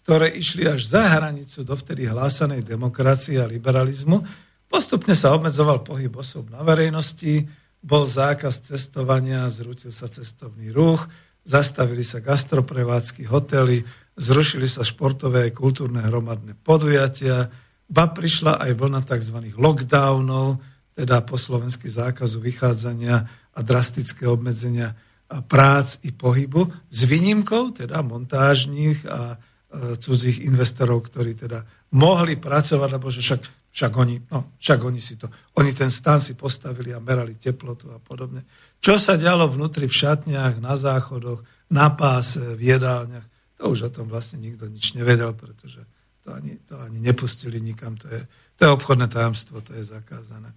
[0.02, 4.24] ktoré išli až za hranicu dovtedy hlásanej demokracie a liberalizmu.
[4.66, 7.46] Postupne sa obmedzoval pohyb osob na verejnosti,
[7.82, 11.06] bol zákaz cestovania, zrútil sa cestovný ruch,
[11.44, 13.82] zastavili sa gastroprevádzky, hotely,
[14.16, 17.50] zrušili sa športové a kultúrne hromadné podujatia,
[17.92, 19.52] ba prišla aj vlna tzv.
[19.60, 20.64] lockdownov,
[20.96, 23.16] teda po slovensky zákazu vychádzania
[23.52, 24.96] a drastické obmedzenia
[25.44, 31.64] prác i pohybu, s výnimkou teda montážnych a e, cudzích investorov, ktorí teda
[31.96, 36.20] mohli pracovať, lebo že však, však, oni, no, však oni si to, oni ten stan
[36.20, 38.44] si postavili a merali teplotu a podobne.
[38.80, 41.40] Čo sa dialo vnútri v šatniach, na záchodoch,
[41.72, 43.24] na páse, v jedálniach,
[43.56, 45.80] to už o tom vlastne nikto nič nevedel, pretože
[46.22, 50.54] to ani, to ani nepustili nikam, to je, to je obchodné tajomstvo, to je zakázané.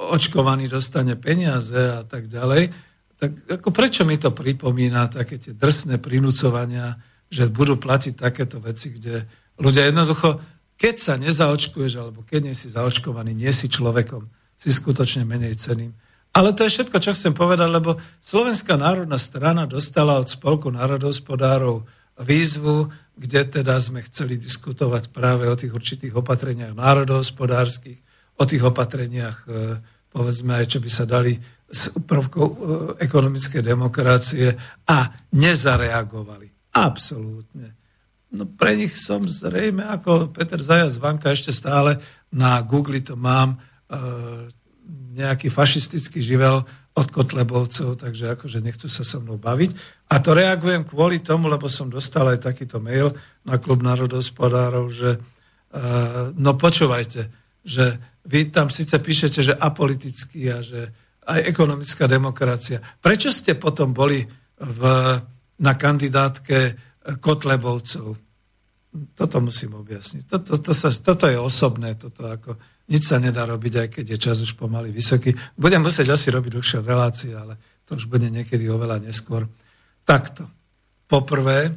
[0.01, 2.73] očkovaný dostane peniaze a tak ďalej,
[3.21, 6.97] tak ako prečo mi to pripomína také tie drsné prinúcovania,
[7.29, 9.29] že budú platiť takéto veci, kde
[9.61, 10.41] ľudia jednoducho,
[10.81, 14.25] keď sa nezaočkuješ, alebo keď nie si zaočkovaný, nie si človekom,
[14.57, 15.93] si skutočne menej ceným.
[16.33, 21.85] Ale to je všetko, čo chcem povedať, lebo Slovenská národná strana dostala od Spolku národospodárov
[22.17, 22.89] výzvu,
[23.21, 28.01] kde teda sme chceli diskutovať práve o tých určitých opatreniach národohospodárskych,
[28.41, 29.77] o tých opatreniach, e,
[30.09, 31.37] povedzme aj, čo by sa dali
[31.69, 32.57] s prvkou e,
[33.05, 34.57] ekonomickej demokracie
[34.89, 36.73] a nezareagovali.
[36.73, 37.77] Absolútne.
[38.33, 42.01] No pre nich som zrejme, ako Peter Zajac Vanka ešte stále
[42.33, 43.61] na Google to mám,
[43.93, 44.49] e,
[45.11, 46.65] nejaký fašistický živel
[46.97, 49.71] od Kotlebovcov, takže akože nechcú sa so mnou baviť.
[50.11, 53.15] A to reagujem kvôli tomu, lebo som dostal aj takýto mail
[53.47, 55.23] na klub národospodárov, že
[56.35, 57.31] no počúvajte,
[57.65, 60.93] že vy tam síce píšete, že apolitický a že
[61.27, 62.81] aj ekonomická demokracia.
[62.81, 64.25] Prečo ste potom boli
[64.61, 64.83] v,
[65.61, 66.77] na kandidátke
[67.21, 68.07] Kotlebovcov?
[69.15, 70.27] Toto musím objasniť.
[70.27, 72.59] Toto, to sa, toto je osobné, toto ako,
[72.91, 75.31] nič sa nedá robiť, aj keď je čas už pomaly vysoký.
[75.55, 77.55] Budem musieť asi robiť dlhšie relácie, ale
[77.87, 79.47] to už bude niekedy oveľa neskôr.
[80.03, 80.51] Takto.
[81.07, 81.71] Poprvé,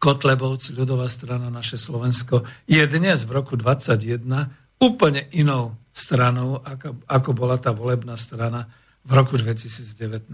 [0.00, 7.30] Kotlebovci, ľudová strana naše Slovensko, je dnes v roku 2021 úplne inou stranou, ako, ako
[7.34, 8.70] bola tá volebná strana
[9.02, 10.30] v roku 2019.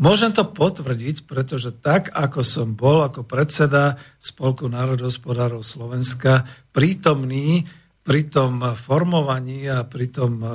[0.00, 7.68] Môžem to potvrdiť, pretože tak, ako som bol ako predseda Spolku národohospodárov Slovenska prítomný
[8.00, 10.48] pri tom formovaní a pri tom e,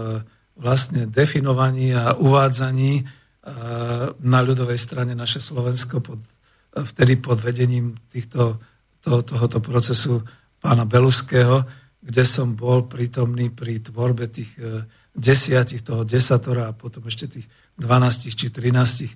[0.58, 3.04] vlastne definovaní a uvádzaní e,
[4.18, 6.18] na ľudovej strane naše Slovensko pod,
[6.74, 8.58] vtedy pod vedením týchto,
[9.06, 10.26] to, tohoto procesu
[10.58, 17.02] pána Beluského, kde som bol prítomný pri tvorbe tých e, desiatich, toho desatora a potom
[17.10, 17.48] ešte tých
[17.82, 19.14] 12 či 13 e,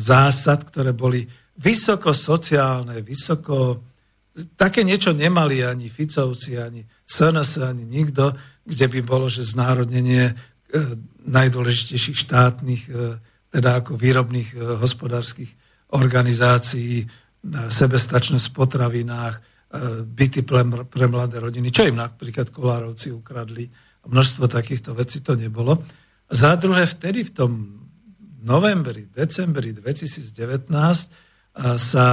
[0.00, 1.28] zásad, ktoré boli
[1.60, 3.84] vysoko sociálne, vysoko...
[4.56, 10.34] Také niečo nemali ani Ficovci, ani SNS, ani nikto, kde by bolo, že znárodnenie e,
[11.24, 12.82] najdôležitejších štátnych,
[13.48, 15.48] teda ako výrobných hospodárskych
[15.96, 17.08] organizácií,
[17.72, 19.40] sebestačnosť v potravinách,
[20.06, 20.46] byty
[20.86, 23.66] pre mladé rodiny, čo im napríklad Kolárovci ukradli.
[24.04, 25.82] Množstvo takýchto vecí to nebolo.
[26.30, 27.52] Za druhé, vtedy v tom
[28.44, 30.30] novembri, decembri 2019
[31.80, 32.06] sa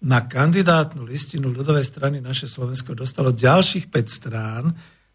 [0.00, 4.64] na kandidátnu listinu ľudovej strany naše Slovensko dostalo ďalších 5 strán.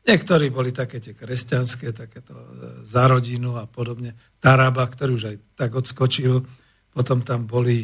[0.06, 2.46] Niektorí boli také tie kresťanské, takéto e,
[2.86, 4.14] za rodinu a podobne.
[4.38, 6.46] Taraba, ktorý už aj tak odskočil.
[6.94, 7.82] Potom tam boli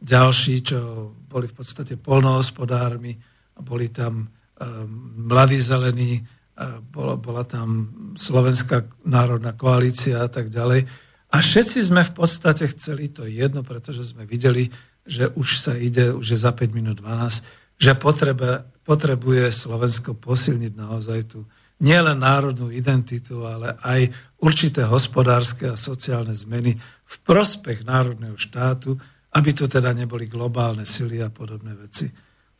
[0.00, 3.16] ďalší, čo boli v podstate polnohospodármi
[3.56, 4.84] boli tam uh,
[5.16, 10.84] mladí zelení, uh, bola, bola tam Slovenská národná koalícia a tak ďalej.
[11.32, 14.68] A všetci sme v podstate chceli to jedno, pretože sme videli,
[15.06, 17.44] že už sa ide, už je za 5 minút 12,
[17.76, 21.44] že potrebe, potrebuje Slovensko posilniť naozaj tú
[21.76, 24.08] nielen národnú identitu, ale aj
[24.40, 26.72] určité hospodárske a sociálne zmeny
[27.04, 28.96] v prospech národného štátu,
[29.36, 32.08] aby tu teda neboli globálne sily a podobné veci.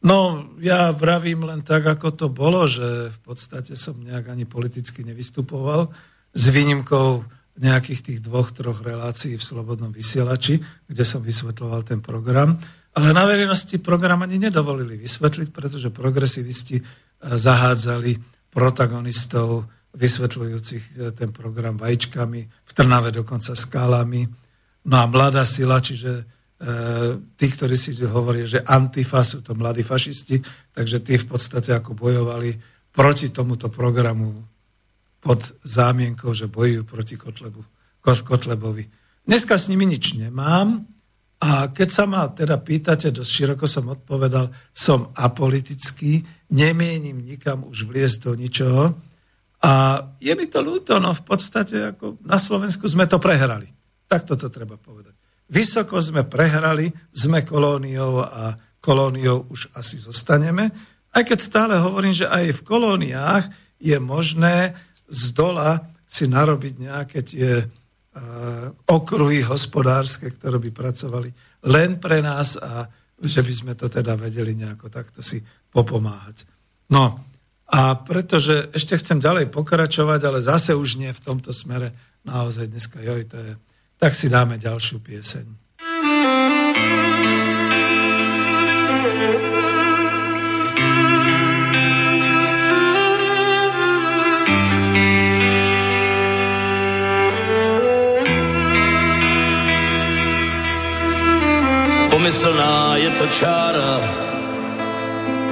[0.05, 5.01] No, ja vravím len tak, ako to bolo, že v podstate som nejak ani politicky
[5.01, 5.89] nevystupoval,
[6.37, 7.25] s výnimkou
[7.57, 12.61] nejakých tých dvoch, troch relácií v Slobodnom vysielači, kde som vysvetloval ten program.
[12.93, 16.85] Ale na verejnosti program ani nedovolili vysvetliť, pretože progresivisti eh,
[17.25, 18.21] zahádzali
[18.53, 19.65] protagonistov
[19.97, 24.29] vysvetľujúcich eh, ten program vajíčkami, v Trnave dokonca skálami.
[24.87, 26.36] No a mladá sila, čiže
[27.37, 30.41] tí, ktorí si hovoria, že antifa sú to mladí fašisti,
[30.73, 32.57] takže tí v podstate ako bojovali
[32.97, 34.33] proti tomuto programu
[35.21, 37.61] pod zámienkou, že bojujú proti Kotlebu,
[38.01, 38.89] Kotlebovi.
[39.27, 40.87] Dneska s nimi nič nemám
[41.43, 47.91] a keď sa ma teda pýtate, dosť široko som odpovedal, som apolitický, nemienim nikam už
[47.91, 48.85] vliesť do ničoho
[49.61, 49.73] a
[50.23, 53.69] je mi to ľúto, no v podstate ako na Slovensku sme to prehrali.
[54.07, 55.26] Tak toto treba povedať.
[55.47, 60.71] Vysoko sme prehrali, sme kolóniou a kolóniou už asi zostaneme,
[61.17, 63.45] aj keď stále hovorím, že aj v kolóniách
[63.81, 64.77] je možné
[65.09, 67.67] z dola si narobiť nejaké tie uh,
[68.87, 71.31] okruhy hospodárske, ktoré by pracovali
[71.67, 72.87] len pre nás a
[73.17, 75.41] že by sme to teda vedeli nejako takto si
[75.73, 76.45] popomáhať.
[76.93, 77.25] No
[77.67, 81.91] a pretože ešte chcem ďalej pokračovať, ale zase už nie v tomto smere,
[82.23, 83.53] naozaj dneska, joj, to je,
[83.99, 85.67] tak si dáme ďalšiu pieseň.
[102.27, 104.03] pomyslná je to čára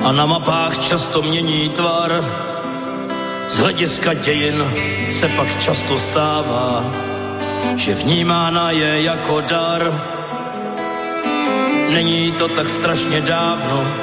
[0.02, 2.10] a na mapách často mění tvar.
[3.48, 4.64] Z hlediska dějin
[5.08, 6.84] se pak často stává,
[7.76, 9.82] že vnímána je jako dar.
[11.92, 13.94] Není to tak strašně dávno,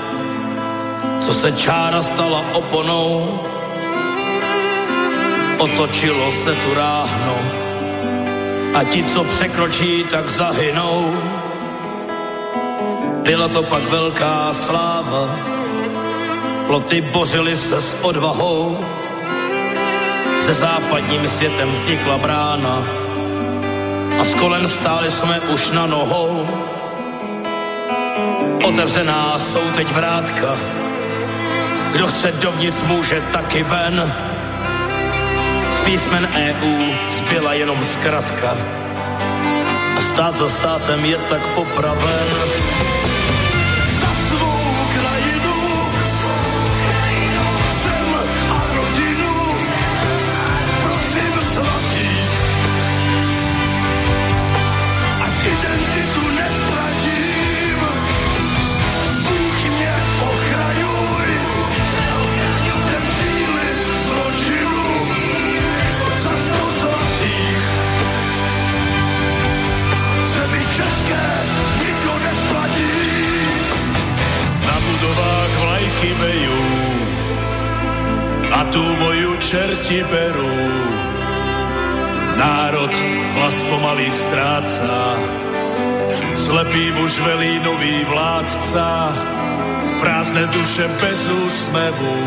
[1.20, 3.40] co se čára stala oponou.
[5.58, 7.38] Otočilo se tu ráhno
[8.74, 11.16] a ti, co překročí, tak zahynou
[13.24, 15.36] byla to pak velká sláva,
[16.68, 18.78] ploty bořily se s odvahou,
[20.46, 23.01] se západním světem vznikla brána
[24.22, 26.48] a s kolem stáli jsme už na nohou.
[28.64, 30.58] Otevřená jsou teď vrátka,
[31.92, 34.14] kdo chce dovnitř může taky ven.
[35.72, 38.58] Z písmen EU zbyla jenom zkratka
[39.98, 42.28] a stát za státem je tak popraven.
[78.72, 80.56] Tú moju čerti berú.
[82.40, 82.90] Národ
[83.38, 84.98] hlas pomaly stráca,
[86.34, 89.14] slepý muž velí nový vládca,
[90.02, 92.18] prázdne duše bez úsmevu,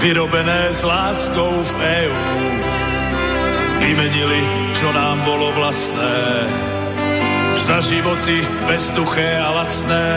[0.00, 2.24] vyrobené s láskou v EU.
[3.78, 6.18] Vymenili, čo nám bolo vlastné,
[7.68, 10.08] za životy bezduché a lacné,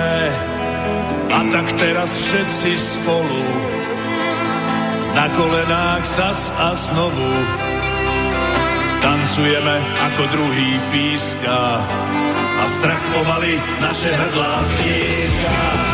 [1.32, 3.44] a tak teraz všetci spolu
[5.22, 7.30] na kolenách zas a znovu
[9.06, 9.78] tancujeme
[10.10, 11.78] ako druhý píska
[12.58, 15.91] a strach pomaly naše hrdlá stíska.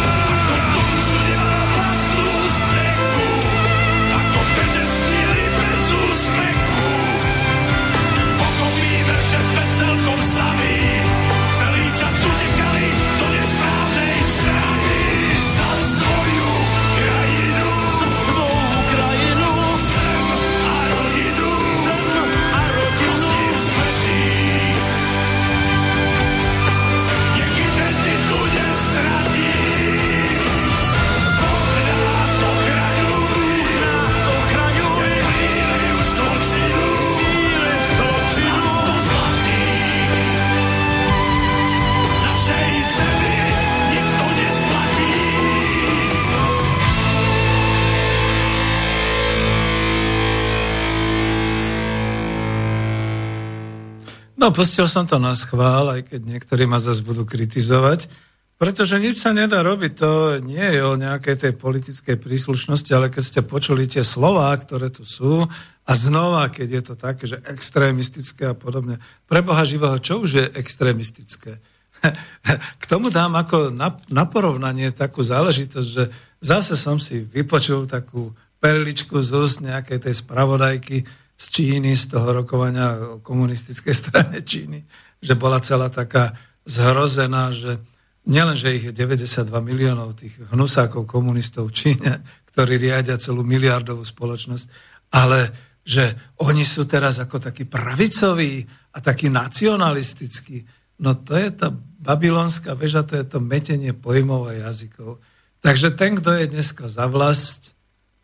[54.48, 58.08] No, pustil som to na schvál, aj keď niektorí ma zase budú kritizovať,
[58.56, 63.24] pretože nič sa nedá robiť, to nie je o nejakej tej politickej príslušnosti, ale keď
[63.28, 65.44] ste počuli tie slová, ktoré tu sú,
[65.84, 70.40] a znova, keď je to také, že extrémistické a podobne, pre Boha živého, čo už
[70.40, 71.60] je extrémistické?
[72.80, 76.08] K tomu dám ako na, na porovnanie takú záležitosť, že
[76.40, 78.32] zase som si vypočul takú
[78.64, 84.82] perličku z úst nejakej tej spravodajky z Číny, z toho rokovania komunistickej strane Číny,
[85.22, 86.34] že bola celá taká
[86.66, 87.78] zhrozená, že
[88.28, 94.02] nielen, že ich je 92 miliónov tých hnusákov komunistov v Číne, ktorí riadia celú miliardovú
[94.04, 94.66] spoločnosť,
[95.14, 95.54] ale
[95.88, 100.68] že oni sú teraz ako takí pravicoví a takí nacionalistickí.
[101.00, 105.24] No to je tá babylonská väža, to je to metenie pojmov a jazykov.
[105.64, 107.78] Takže ten, kto je dneska za vlast,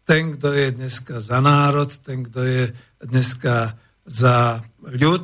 [0.03, 2.63] ten, kto je dneska za národ, ten, kto je
[3.03, 3.75] dneska
[4.07, 5.23] za ľud,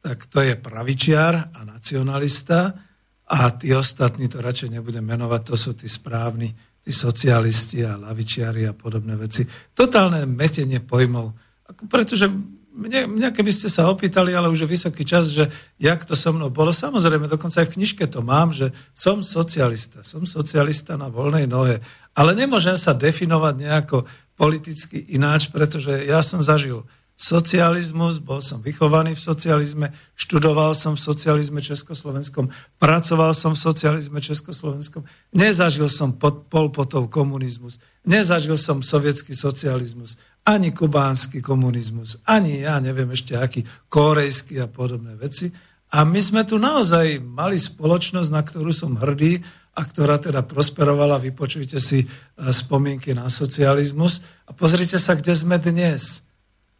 [0.00, 2.76] tak to je pravičiar a nacionalista
[3.28, 6.48] a tí ostatní, to radšej nebudem menovať, to sú tí správni,
[6.80, 9.44] tí socialisti a lavičiari a podobné veci.
[9.76, 11.36] Totálne metenie pojmov.
[11.92, 12.32] Pretože
[12.78, 15.50] mne, mňa keby ste sa opýtali, ale už je vysoký čas, že
[15.82, 20.06] jak to so mnou bolo, samozrejme, dokonca aj v knižke to mám, že som socialista,
[20.06, 21.82] som socialista na voľnej nohe,
[22.14, 24.06] ale nemôžem sa definovať nejako
[24.38, 26.86] politicky ináč, pretože ja som zažil
[27.18, 32.46] socializmus, bol som vychovaný v socializme, študoval som v socializme Československom,
[32.78, 35.02] pracoval som v socializme Československom,
[35.34, 40.14] nezažil som pod polpotov komunizmus, nezažil som sovietský socializmus,
[40.46, 45.50] ani kubánsky komunizmus, ani ja neviem ešte aký, korejský a podobné veci.
[45.90, 49.42] A my sme tu naozaj mali spoločnosť, na ktorú som hrdý,
[49.78, 52.06] a ktorá teda prosperovala, vypočujte si e,
[52.50, 56.26] spomienky na socializmus a pozrite sa, kde sme dnes.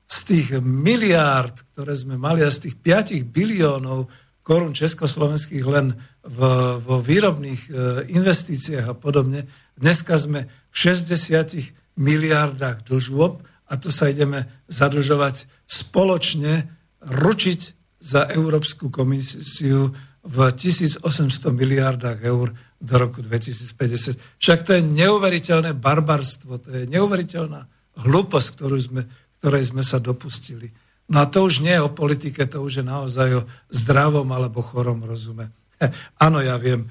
[0.09, 4.09] Z tých miliárd, ktoré sme mali a z tých 5 biliónov
[4.41, 5.93] korún československých len
[6.25, 6.41] v,
[6.81, 7.71] vo výrobných e,
[8.17, 9.45] investíciách a podobne,
[9.77, 16.65] dneska sme v 60 miliardách dlžôb a tu sa ideme zadlžovať spoločne,
[17.05, 17.61] ručiť
[18.01, 19.93] za Európsku komisiu
[20.25, 21.05] v 1800
[21.53, 24.17] miliardách eur do roku 2050.
[24.41, 29.03] Však to je neuveriteľné barbarstvo, to je neuveriteľná hlúposť, ktorú sme,
[29.39, 30.71] ktorej sme sa dopustili.
[31.09, 34.61] No a to už nie je o politike, to už je naozaj o zdravom alebo
[34.61, 35.49] chorom rozume.
[36.27, 36.89] Áno, ja viem, e,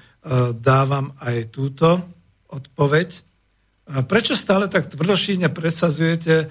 [0.56, 2.02] dávam aj túto
[2.48, 3.24] odpoveď.
[4.08, 6.46] Prečo stále tak tvrdošíne presadzujete, e,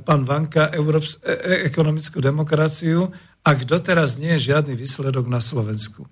[0.00, 3.10] pán Vanka, Európs- e- e- ekonomickú demokraciu,
[3.44, 6.06] ak doteraz nie je žiadny výsledok na Slovensku?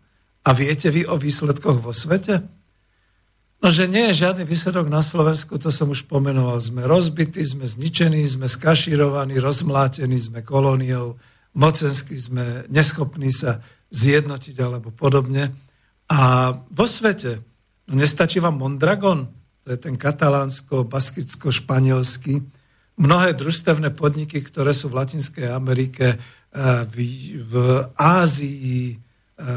[0.45, 2.58] A viete vy o výsledkoch vo svete?
[3.59, 6.63] No, že nie je žiadny výsledok na Slovensku, to som už pomenoval.
[6.63, 11.19] Sme rozbití, sme zničení, sme skašírovaní, rozmlátení, sme kolóniou,
[11.59, 13.59] mocensky sme neschopní sa
[13.91, 15.51] zjednotiť alebo podobne.
[16.07, 17.43] A vo svete,
[17.91, 19.27] no nestačí vám Mondragon,
[19.67, 22.39] to je ten katalánsko-baskicko-španielský,
[22.95, 26.19] mnohé družstevné podniky, ktoré sú v Latinskej Amerike, eh,
[26.87, 26.95] v,
[27.43, 27.55] v
[27.99, 28.99] Ázii, eh,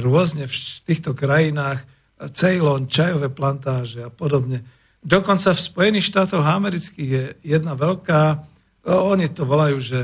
[0.02, 0.54] rôzne v
[0.89, 1.86] týchto krajinách,
[2.30, 4.61] Ceylon, čajové plantáže a podobne.
[5.01, 8.22] Dokonca v Spojených štátoch amerických je jedna veľká,
[8.86, 9.99] oni to volajú, že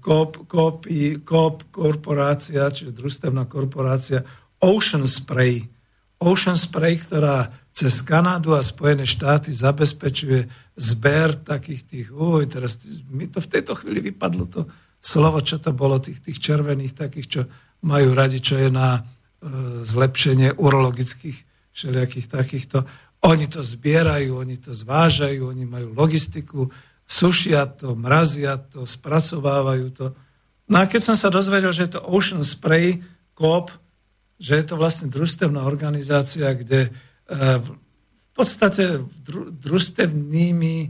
[0.00, 0.88] COP, COP,
[1.24, 4.24] COP korporácia, čiže družstevná korporácia
[4.60, 5.64] Ocean Spray.
[6.20, 10.44] Ocean Spray, ktorá cez Kanadu a Spojené štáty zabezpečuje
[10.76, 12.76] zber takých tých, uj, teraz
[13.08, 14.60] mi to v tejto chvíli vypadlo to
[15.00, 17.42] slovo, čo to bolo, tých, tých červených takých, čo
[17.88, 19.00] majú radi, čo je na
[19.82, 21.38] zlepšenie urologických
[21.72, 22.84] všelijakých takýchto.
[23.24, 26.68] Oni to zbierajú, oni to zvážajú, oni majú logistiku,
[27.04, 30.06] sušia to, mrazia to, spracovávajú to.
[30.70, 33.00] No a keď som sa dozvedel, že je to Ocean Spray
[33.34, 33.72] Coop,
[34.40, 36.90] že je to vlastne družstevná organizácia, kde e,
[37.60, 39.04] v podstate
[39.60, 40.88] družstevnými e,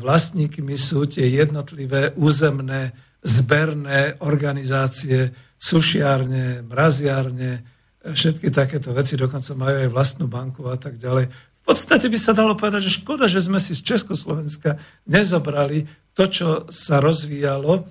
[0.00, 5.28] vlastníkmi sú tie jednotlivé územné zberné organizácie,
[5.60, 7.60] sušiárne, mraziárne,
[8.00, 11.28] všetky takéto veci, dokonca majú aj vlastnú banku a tak ďalej.
[11.30, 15.84] V podstate by sa dalo povedať, že škoda, že sme si z Československa nezobrali
[16.16, 17.84] to, čo sa rozvíjalo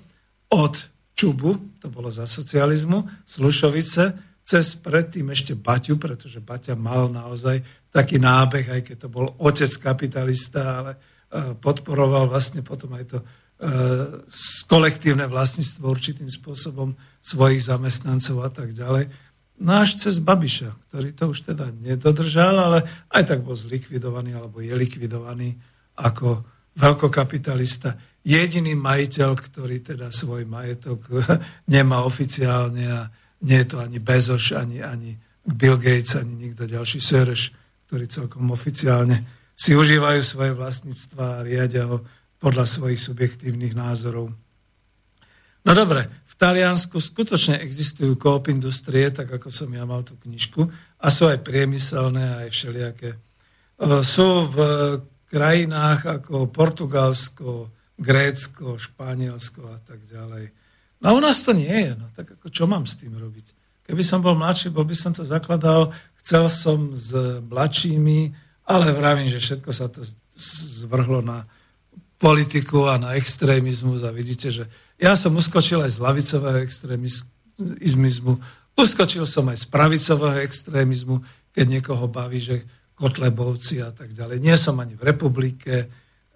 [0.49, 0.75] od
[1.13, 7.61] Čubu, to bolo za socializmu, Slušovice, cez predtým ešte Baťu, pretože Baťa mal naozaj
[7.93, 13.17] taký nábeh, aj keď to bol otec kapitalista, ale e, podporoval vlastne potom aj to
[13.21, 13.25] e,
[14.65, 19.11] kolektívne vlastníctvo určitým spôsobom svojich zamestnancov a tak ďalej.
[19.59, 22.79] Náš cez Babiša, ktorý to už teda nedodržal, ale
[23.11, 25.59] aj tak bol zlikvidovaný alebo je likvidovaný
[25.99, 26.47] ako
[26.79, 27.99] veľkokapitalista.
[28.23, 31.11] Jediný majiteľ, ktorý teda svoj majetok
[31.75, 33.01] nemá oficiálne a
[33.43, 37.51] nie je to ani Bezos, ani, ani Bill Gates, ani nikto ďalší, Söreš,
[37.87, 39.27] ktorí celkom oficiálne
[39.59, 41.99] si užívajú svoje vlastníctva a riadia ho
[42.39, 44.31] podľa svojich subjektívnych názorov.
[45.67, 46.07] No dobre,
[46.39, 50.63] Taliansku skutočne existujú koop industrie, tak ako som ja mal tú knižku,
[51.03, 53.19] a sú aj priemyselné, aj všelijaké.
[54.07, 54.57] Sú v
[55.27, 57.67] krajinách ako Portugalsko,
[57.99, 60.47] Grécko, Španielsko a tak ďalej.
[61.03, 61.91] No a u nás to nie je.
[61.99, 63.51] No tak ako čo mám s tým robiť?
[63.83, 65.91] Keby som bol mladší, bol by som to zakladal,
[66.23, 67.11] chcel som s
[67.43, 68.31] mladšími,
[68.63, 70.07] ale vravím, že všetko sa to
[70.83, 71.43] zvrhlo na
[72.19, 74.67] politiku a na extrémizmus a vidíte, že
[74.99, 78.33] ja som uskočil aj z lavicového extrémizmu,
[78.75, 81.23] uskočil som aj z pravicového extrémizmu,
[81.55, 82.67] keď niekoho baví, že
[82.99, 84.43] Kotlebovci a tak ďalej.
[84.43, 85.87] Nie som ani v republike,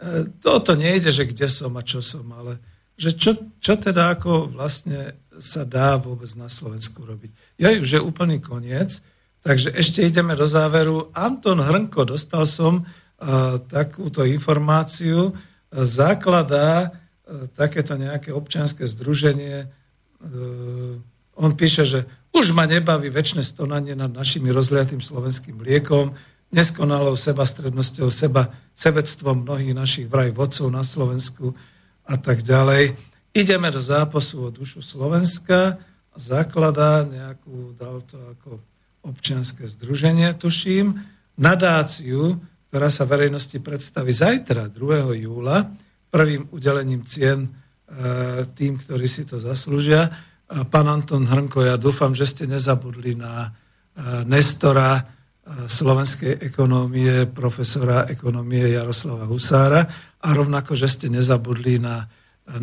[0.03, 2.59] E, toto nejde, že kde som a čo som, ale
[2.99, 7.57] že čo, čo teda ako vlastne sa dá vôbec na Slovensku robiť.
[7.57, 9.01] Ja už je úplný koniec,
[9.41, 11.09] takže ešte ideme do záveru.
[11.15, 15.35] Anton Hrnko, dostal som uh, takúto informáciu, uh,
[15.81, 16.93] zakladá
[17.55, 19.71] takéto nejaké občianské združenie.
[20.23, 20.99] Uh,
[21.39, 21.99] on píše, že
[22.35, 26.13] už ma nebaví väčšie stonanie nad našimi rozliatým slovenským liekom,
[26.53, 31.57] neskonalou sebastrednosťou, seba, sebectvom mnohých našich vraj vodcov na Slovensku
[32.05, 32.93] a tak ďalej.
[33.33, 35.81] Ideme do zápasu o dušu Slovenska
[36.13, 38.61] zakladá nejakú, dal to ako
[39.03, 41.01] občianské združenie, tuším,
[41.35, 42.37] nadáciu,
[42.69, 45.25] ktorá sa verejnosti predstaví zajtra, 2.
[45.25, 45.73] júla,
[46.13, 47.49] prvým udelením cien e,
[48.53, 50.13] tým, ktorí si to zaslúžia.
[50.45, 53.49] Pán Anton Hrnko, ja dúfam, že ste nezabudli na e,
[54.29, 55.01] Nestora,
[55.43, 59.83] slovenskej ekonómie profesora ekonómie Jaroslava Husára
[60.23, 62.07] a rovnako, že ste nezabudli na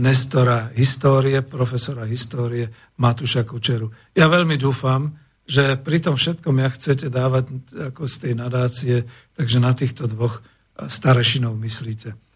[0.01, 2.69] Nestora histórie, profesora histórie
[3.01, 3.89] Matúša Kučeru.
[4.13, 5.13] Ja veľmi dúfam,
[5.45, 7.45] že pri tom všetkom ja chcete dávať
[7.93, 8.97] ako z tej nadácie,
[9.37, 10.45] takže na týchto dvoch
[10.77, 12.30] starešinov myslíte.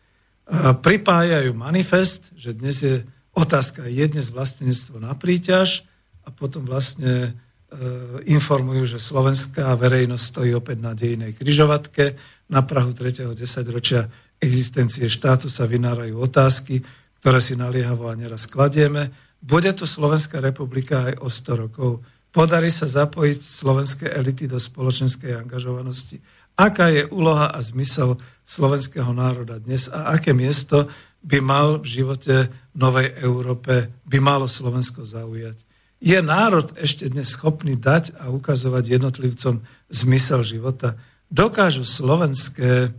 [0.85, 2.97] Pripájajú manifest, že dnes je
[3.33, 5.89] otázka, je dnes vlastenectvo na príťaž
[6.25, 7.33] a potom vlastne
[7.75, 12.15] E, informujú, že slovenská verejnosť stojí opäť na dejnej kryžovatke.
[12.55, 13.35] Na Prahu 3.
[13.35, 14.07] desaťročia
[14.39, 16.87] existencie štátu sa vynárajú otázky,
[17.19, 19.11] ktoré si naliehavo a neraz kladieme.
[19.43, 21.91] Bude tu Slovenská republika aj o 100 rokov.
[22.31, 26.23] Podarí sa zapojiť slovenské elity do spoločenskej angažovanosti.
[26.55, 30.87] Aká je úloha a zmysel slovenského národa dnes a aké miesto
[31.25, 35.75] by mal v živote Novej Európe, by malo Slovensko zaujať
[36.05, 41.01] je národ ešte dnes schopný dať a ukazovať jednotlivcom zmysel života?
[41.33, 42.93] Dokážu slovenské e, e,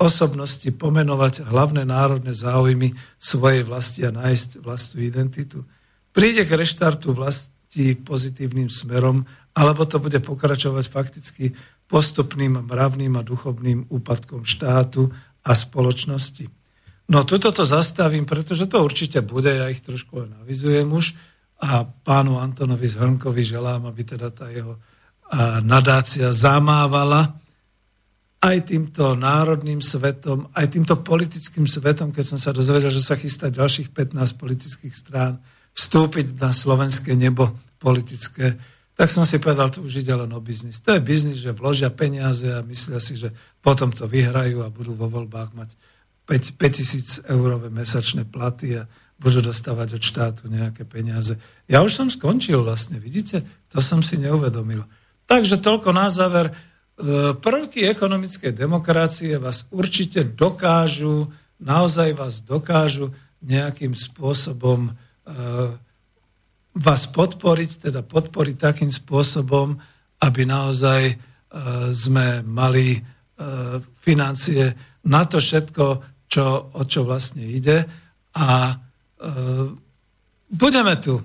[0.00, 5.60] osobnosti pomenovať hlavné národné záujmy svojej vlasti a nájsť vlastnú identitu?
[6.16, 11.52] Príde k reštartu vlasti pozitívnym smerom, alebo to bude pokračovať fakticky
[11.90, 15.12] postupným mravným a duchovným úpadkom štátu
[15.42, 16.48] a spoločnosti.
[17.10, 21.14] No toto to zastavím, pretože to určite bude, ja ich trošku len avizujem už,
[21.62, 24.82] a pánu Antonovi Zhrnkovi želám, aby teda tá jeho
[25.62, 27.38] nadácia zamávala
[28.42, 33.46] aj týmto národným svetom, aj týmto politickým svetom, keď som sa dozvedel, že sa chystá
[33.46, 35.38] ďalších 15 politických strán
[35.72, 38.58] vstúpiť na slovenské nebo politické,
[39.02, 40.78] tak som si povedal, to už ide len o biznis.
[40.78, 44.94] To je biznis, že vložia peniaze a myslia si, že potom to vyhrajú a budú
[44.94, 45.74] vo voľbách mať
[46.30, 48.86] 5000 eurové mesačné platy a
[49.18, 51.34] budú dostávať od štátu nejaké peniaze.
[51.66, 53.42] Ja už som skončil vlastne, vidíte?
[53.74, 54.86] To som si neuvedomil.
[55.26, 56.54] Takže toľko na záver.
[56.54, 56.54] E,
[57.34, 61.26] prvky ekonomickej demokracie vás určite dokážu,
[61.58, 63.10] naozaj vás dokážu
[63.42, 64.92] nejakým spôsobom e,
[66.72, 69.76] vás podporiť, teda podporiť takým spôsobom,
[70.22, 71.14] aby naozaj e,
[71.92, 73.02] sme mali
[73.98, 74.70] financie
[75.10, 75.84] na to všetko,
[76.30, 76.46] čo,
[76.78, 77.82] o čo vlastne ide.
[78.38, 78.70] A
[79.22, 79.78] Ehm,
[80.50, 81.22] budeme tu.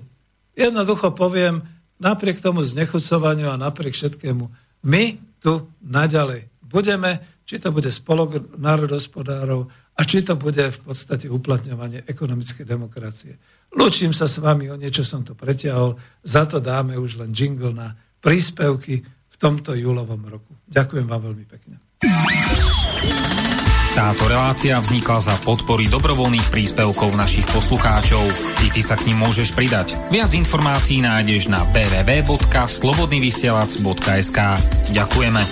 [0.54, 1.62] Jednoducho poviem,
[1.98, 4.44] napriek tomu znechucovaniu a napriek všetkému,
[4.86, 9.66] my tu naďalej budeme, či to bude spolok národospodárov
[9.98, 13.34] a či to bude v podstate uplatňovanie ekonomickej demokracie.
[13.76, 17.76] Lúčim sa s vami, o niečo som to preťahol, za to dáme už len jingle
[17.76, 20.56] na príspevky v tomto júlovom roku.
[20.68, 21.76] Ďakujem vám veľmi pekne.
[23.98, 28.22] Táto relácia vznikla za podpory dobrovoľných príspevkov našich poslucháčov.
[28.62, 29.98] I ty sa k ním môžeš pridať.
[30.14, 34.38] Viac informácií nájdeš na www.slobodnyvysielac.sk
[34.94, 35.42] Ďakujeme.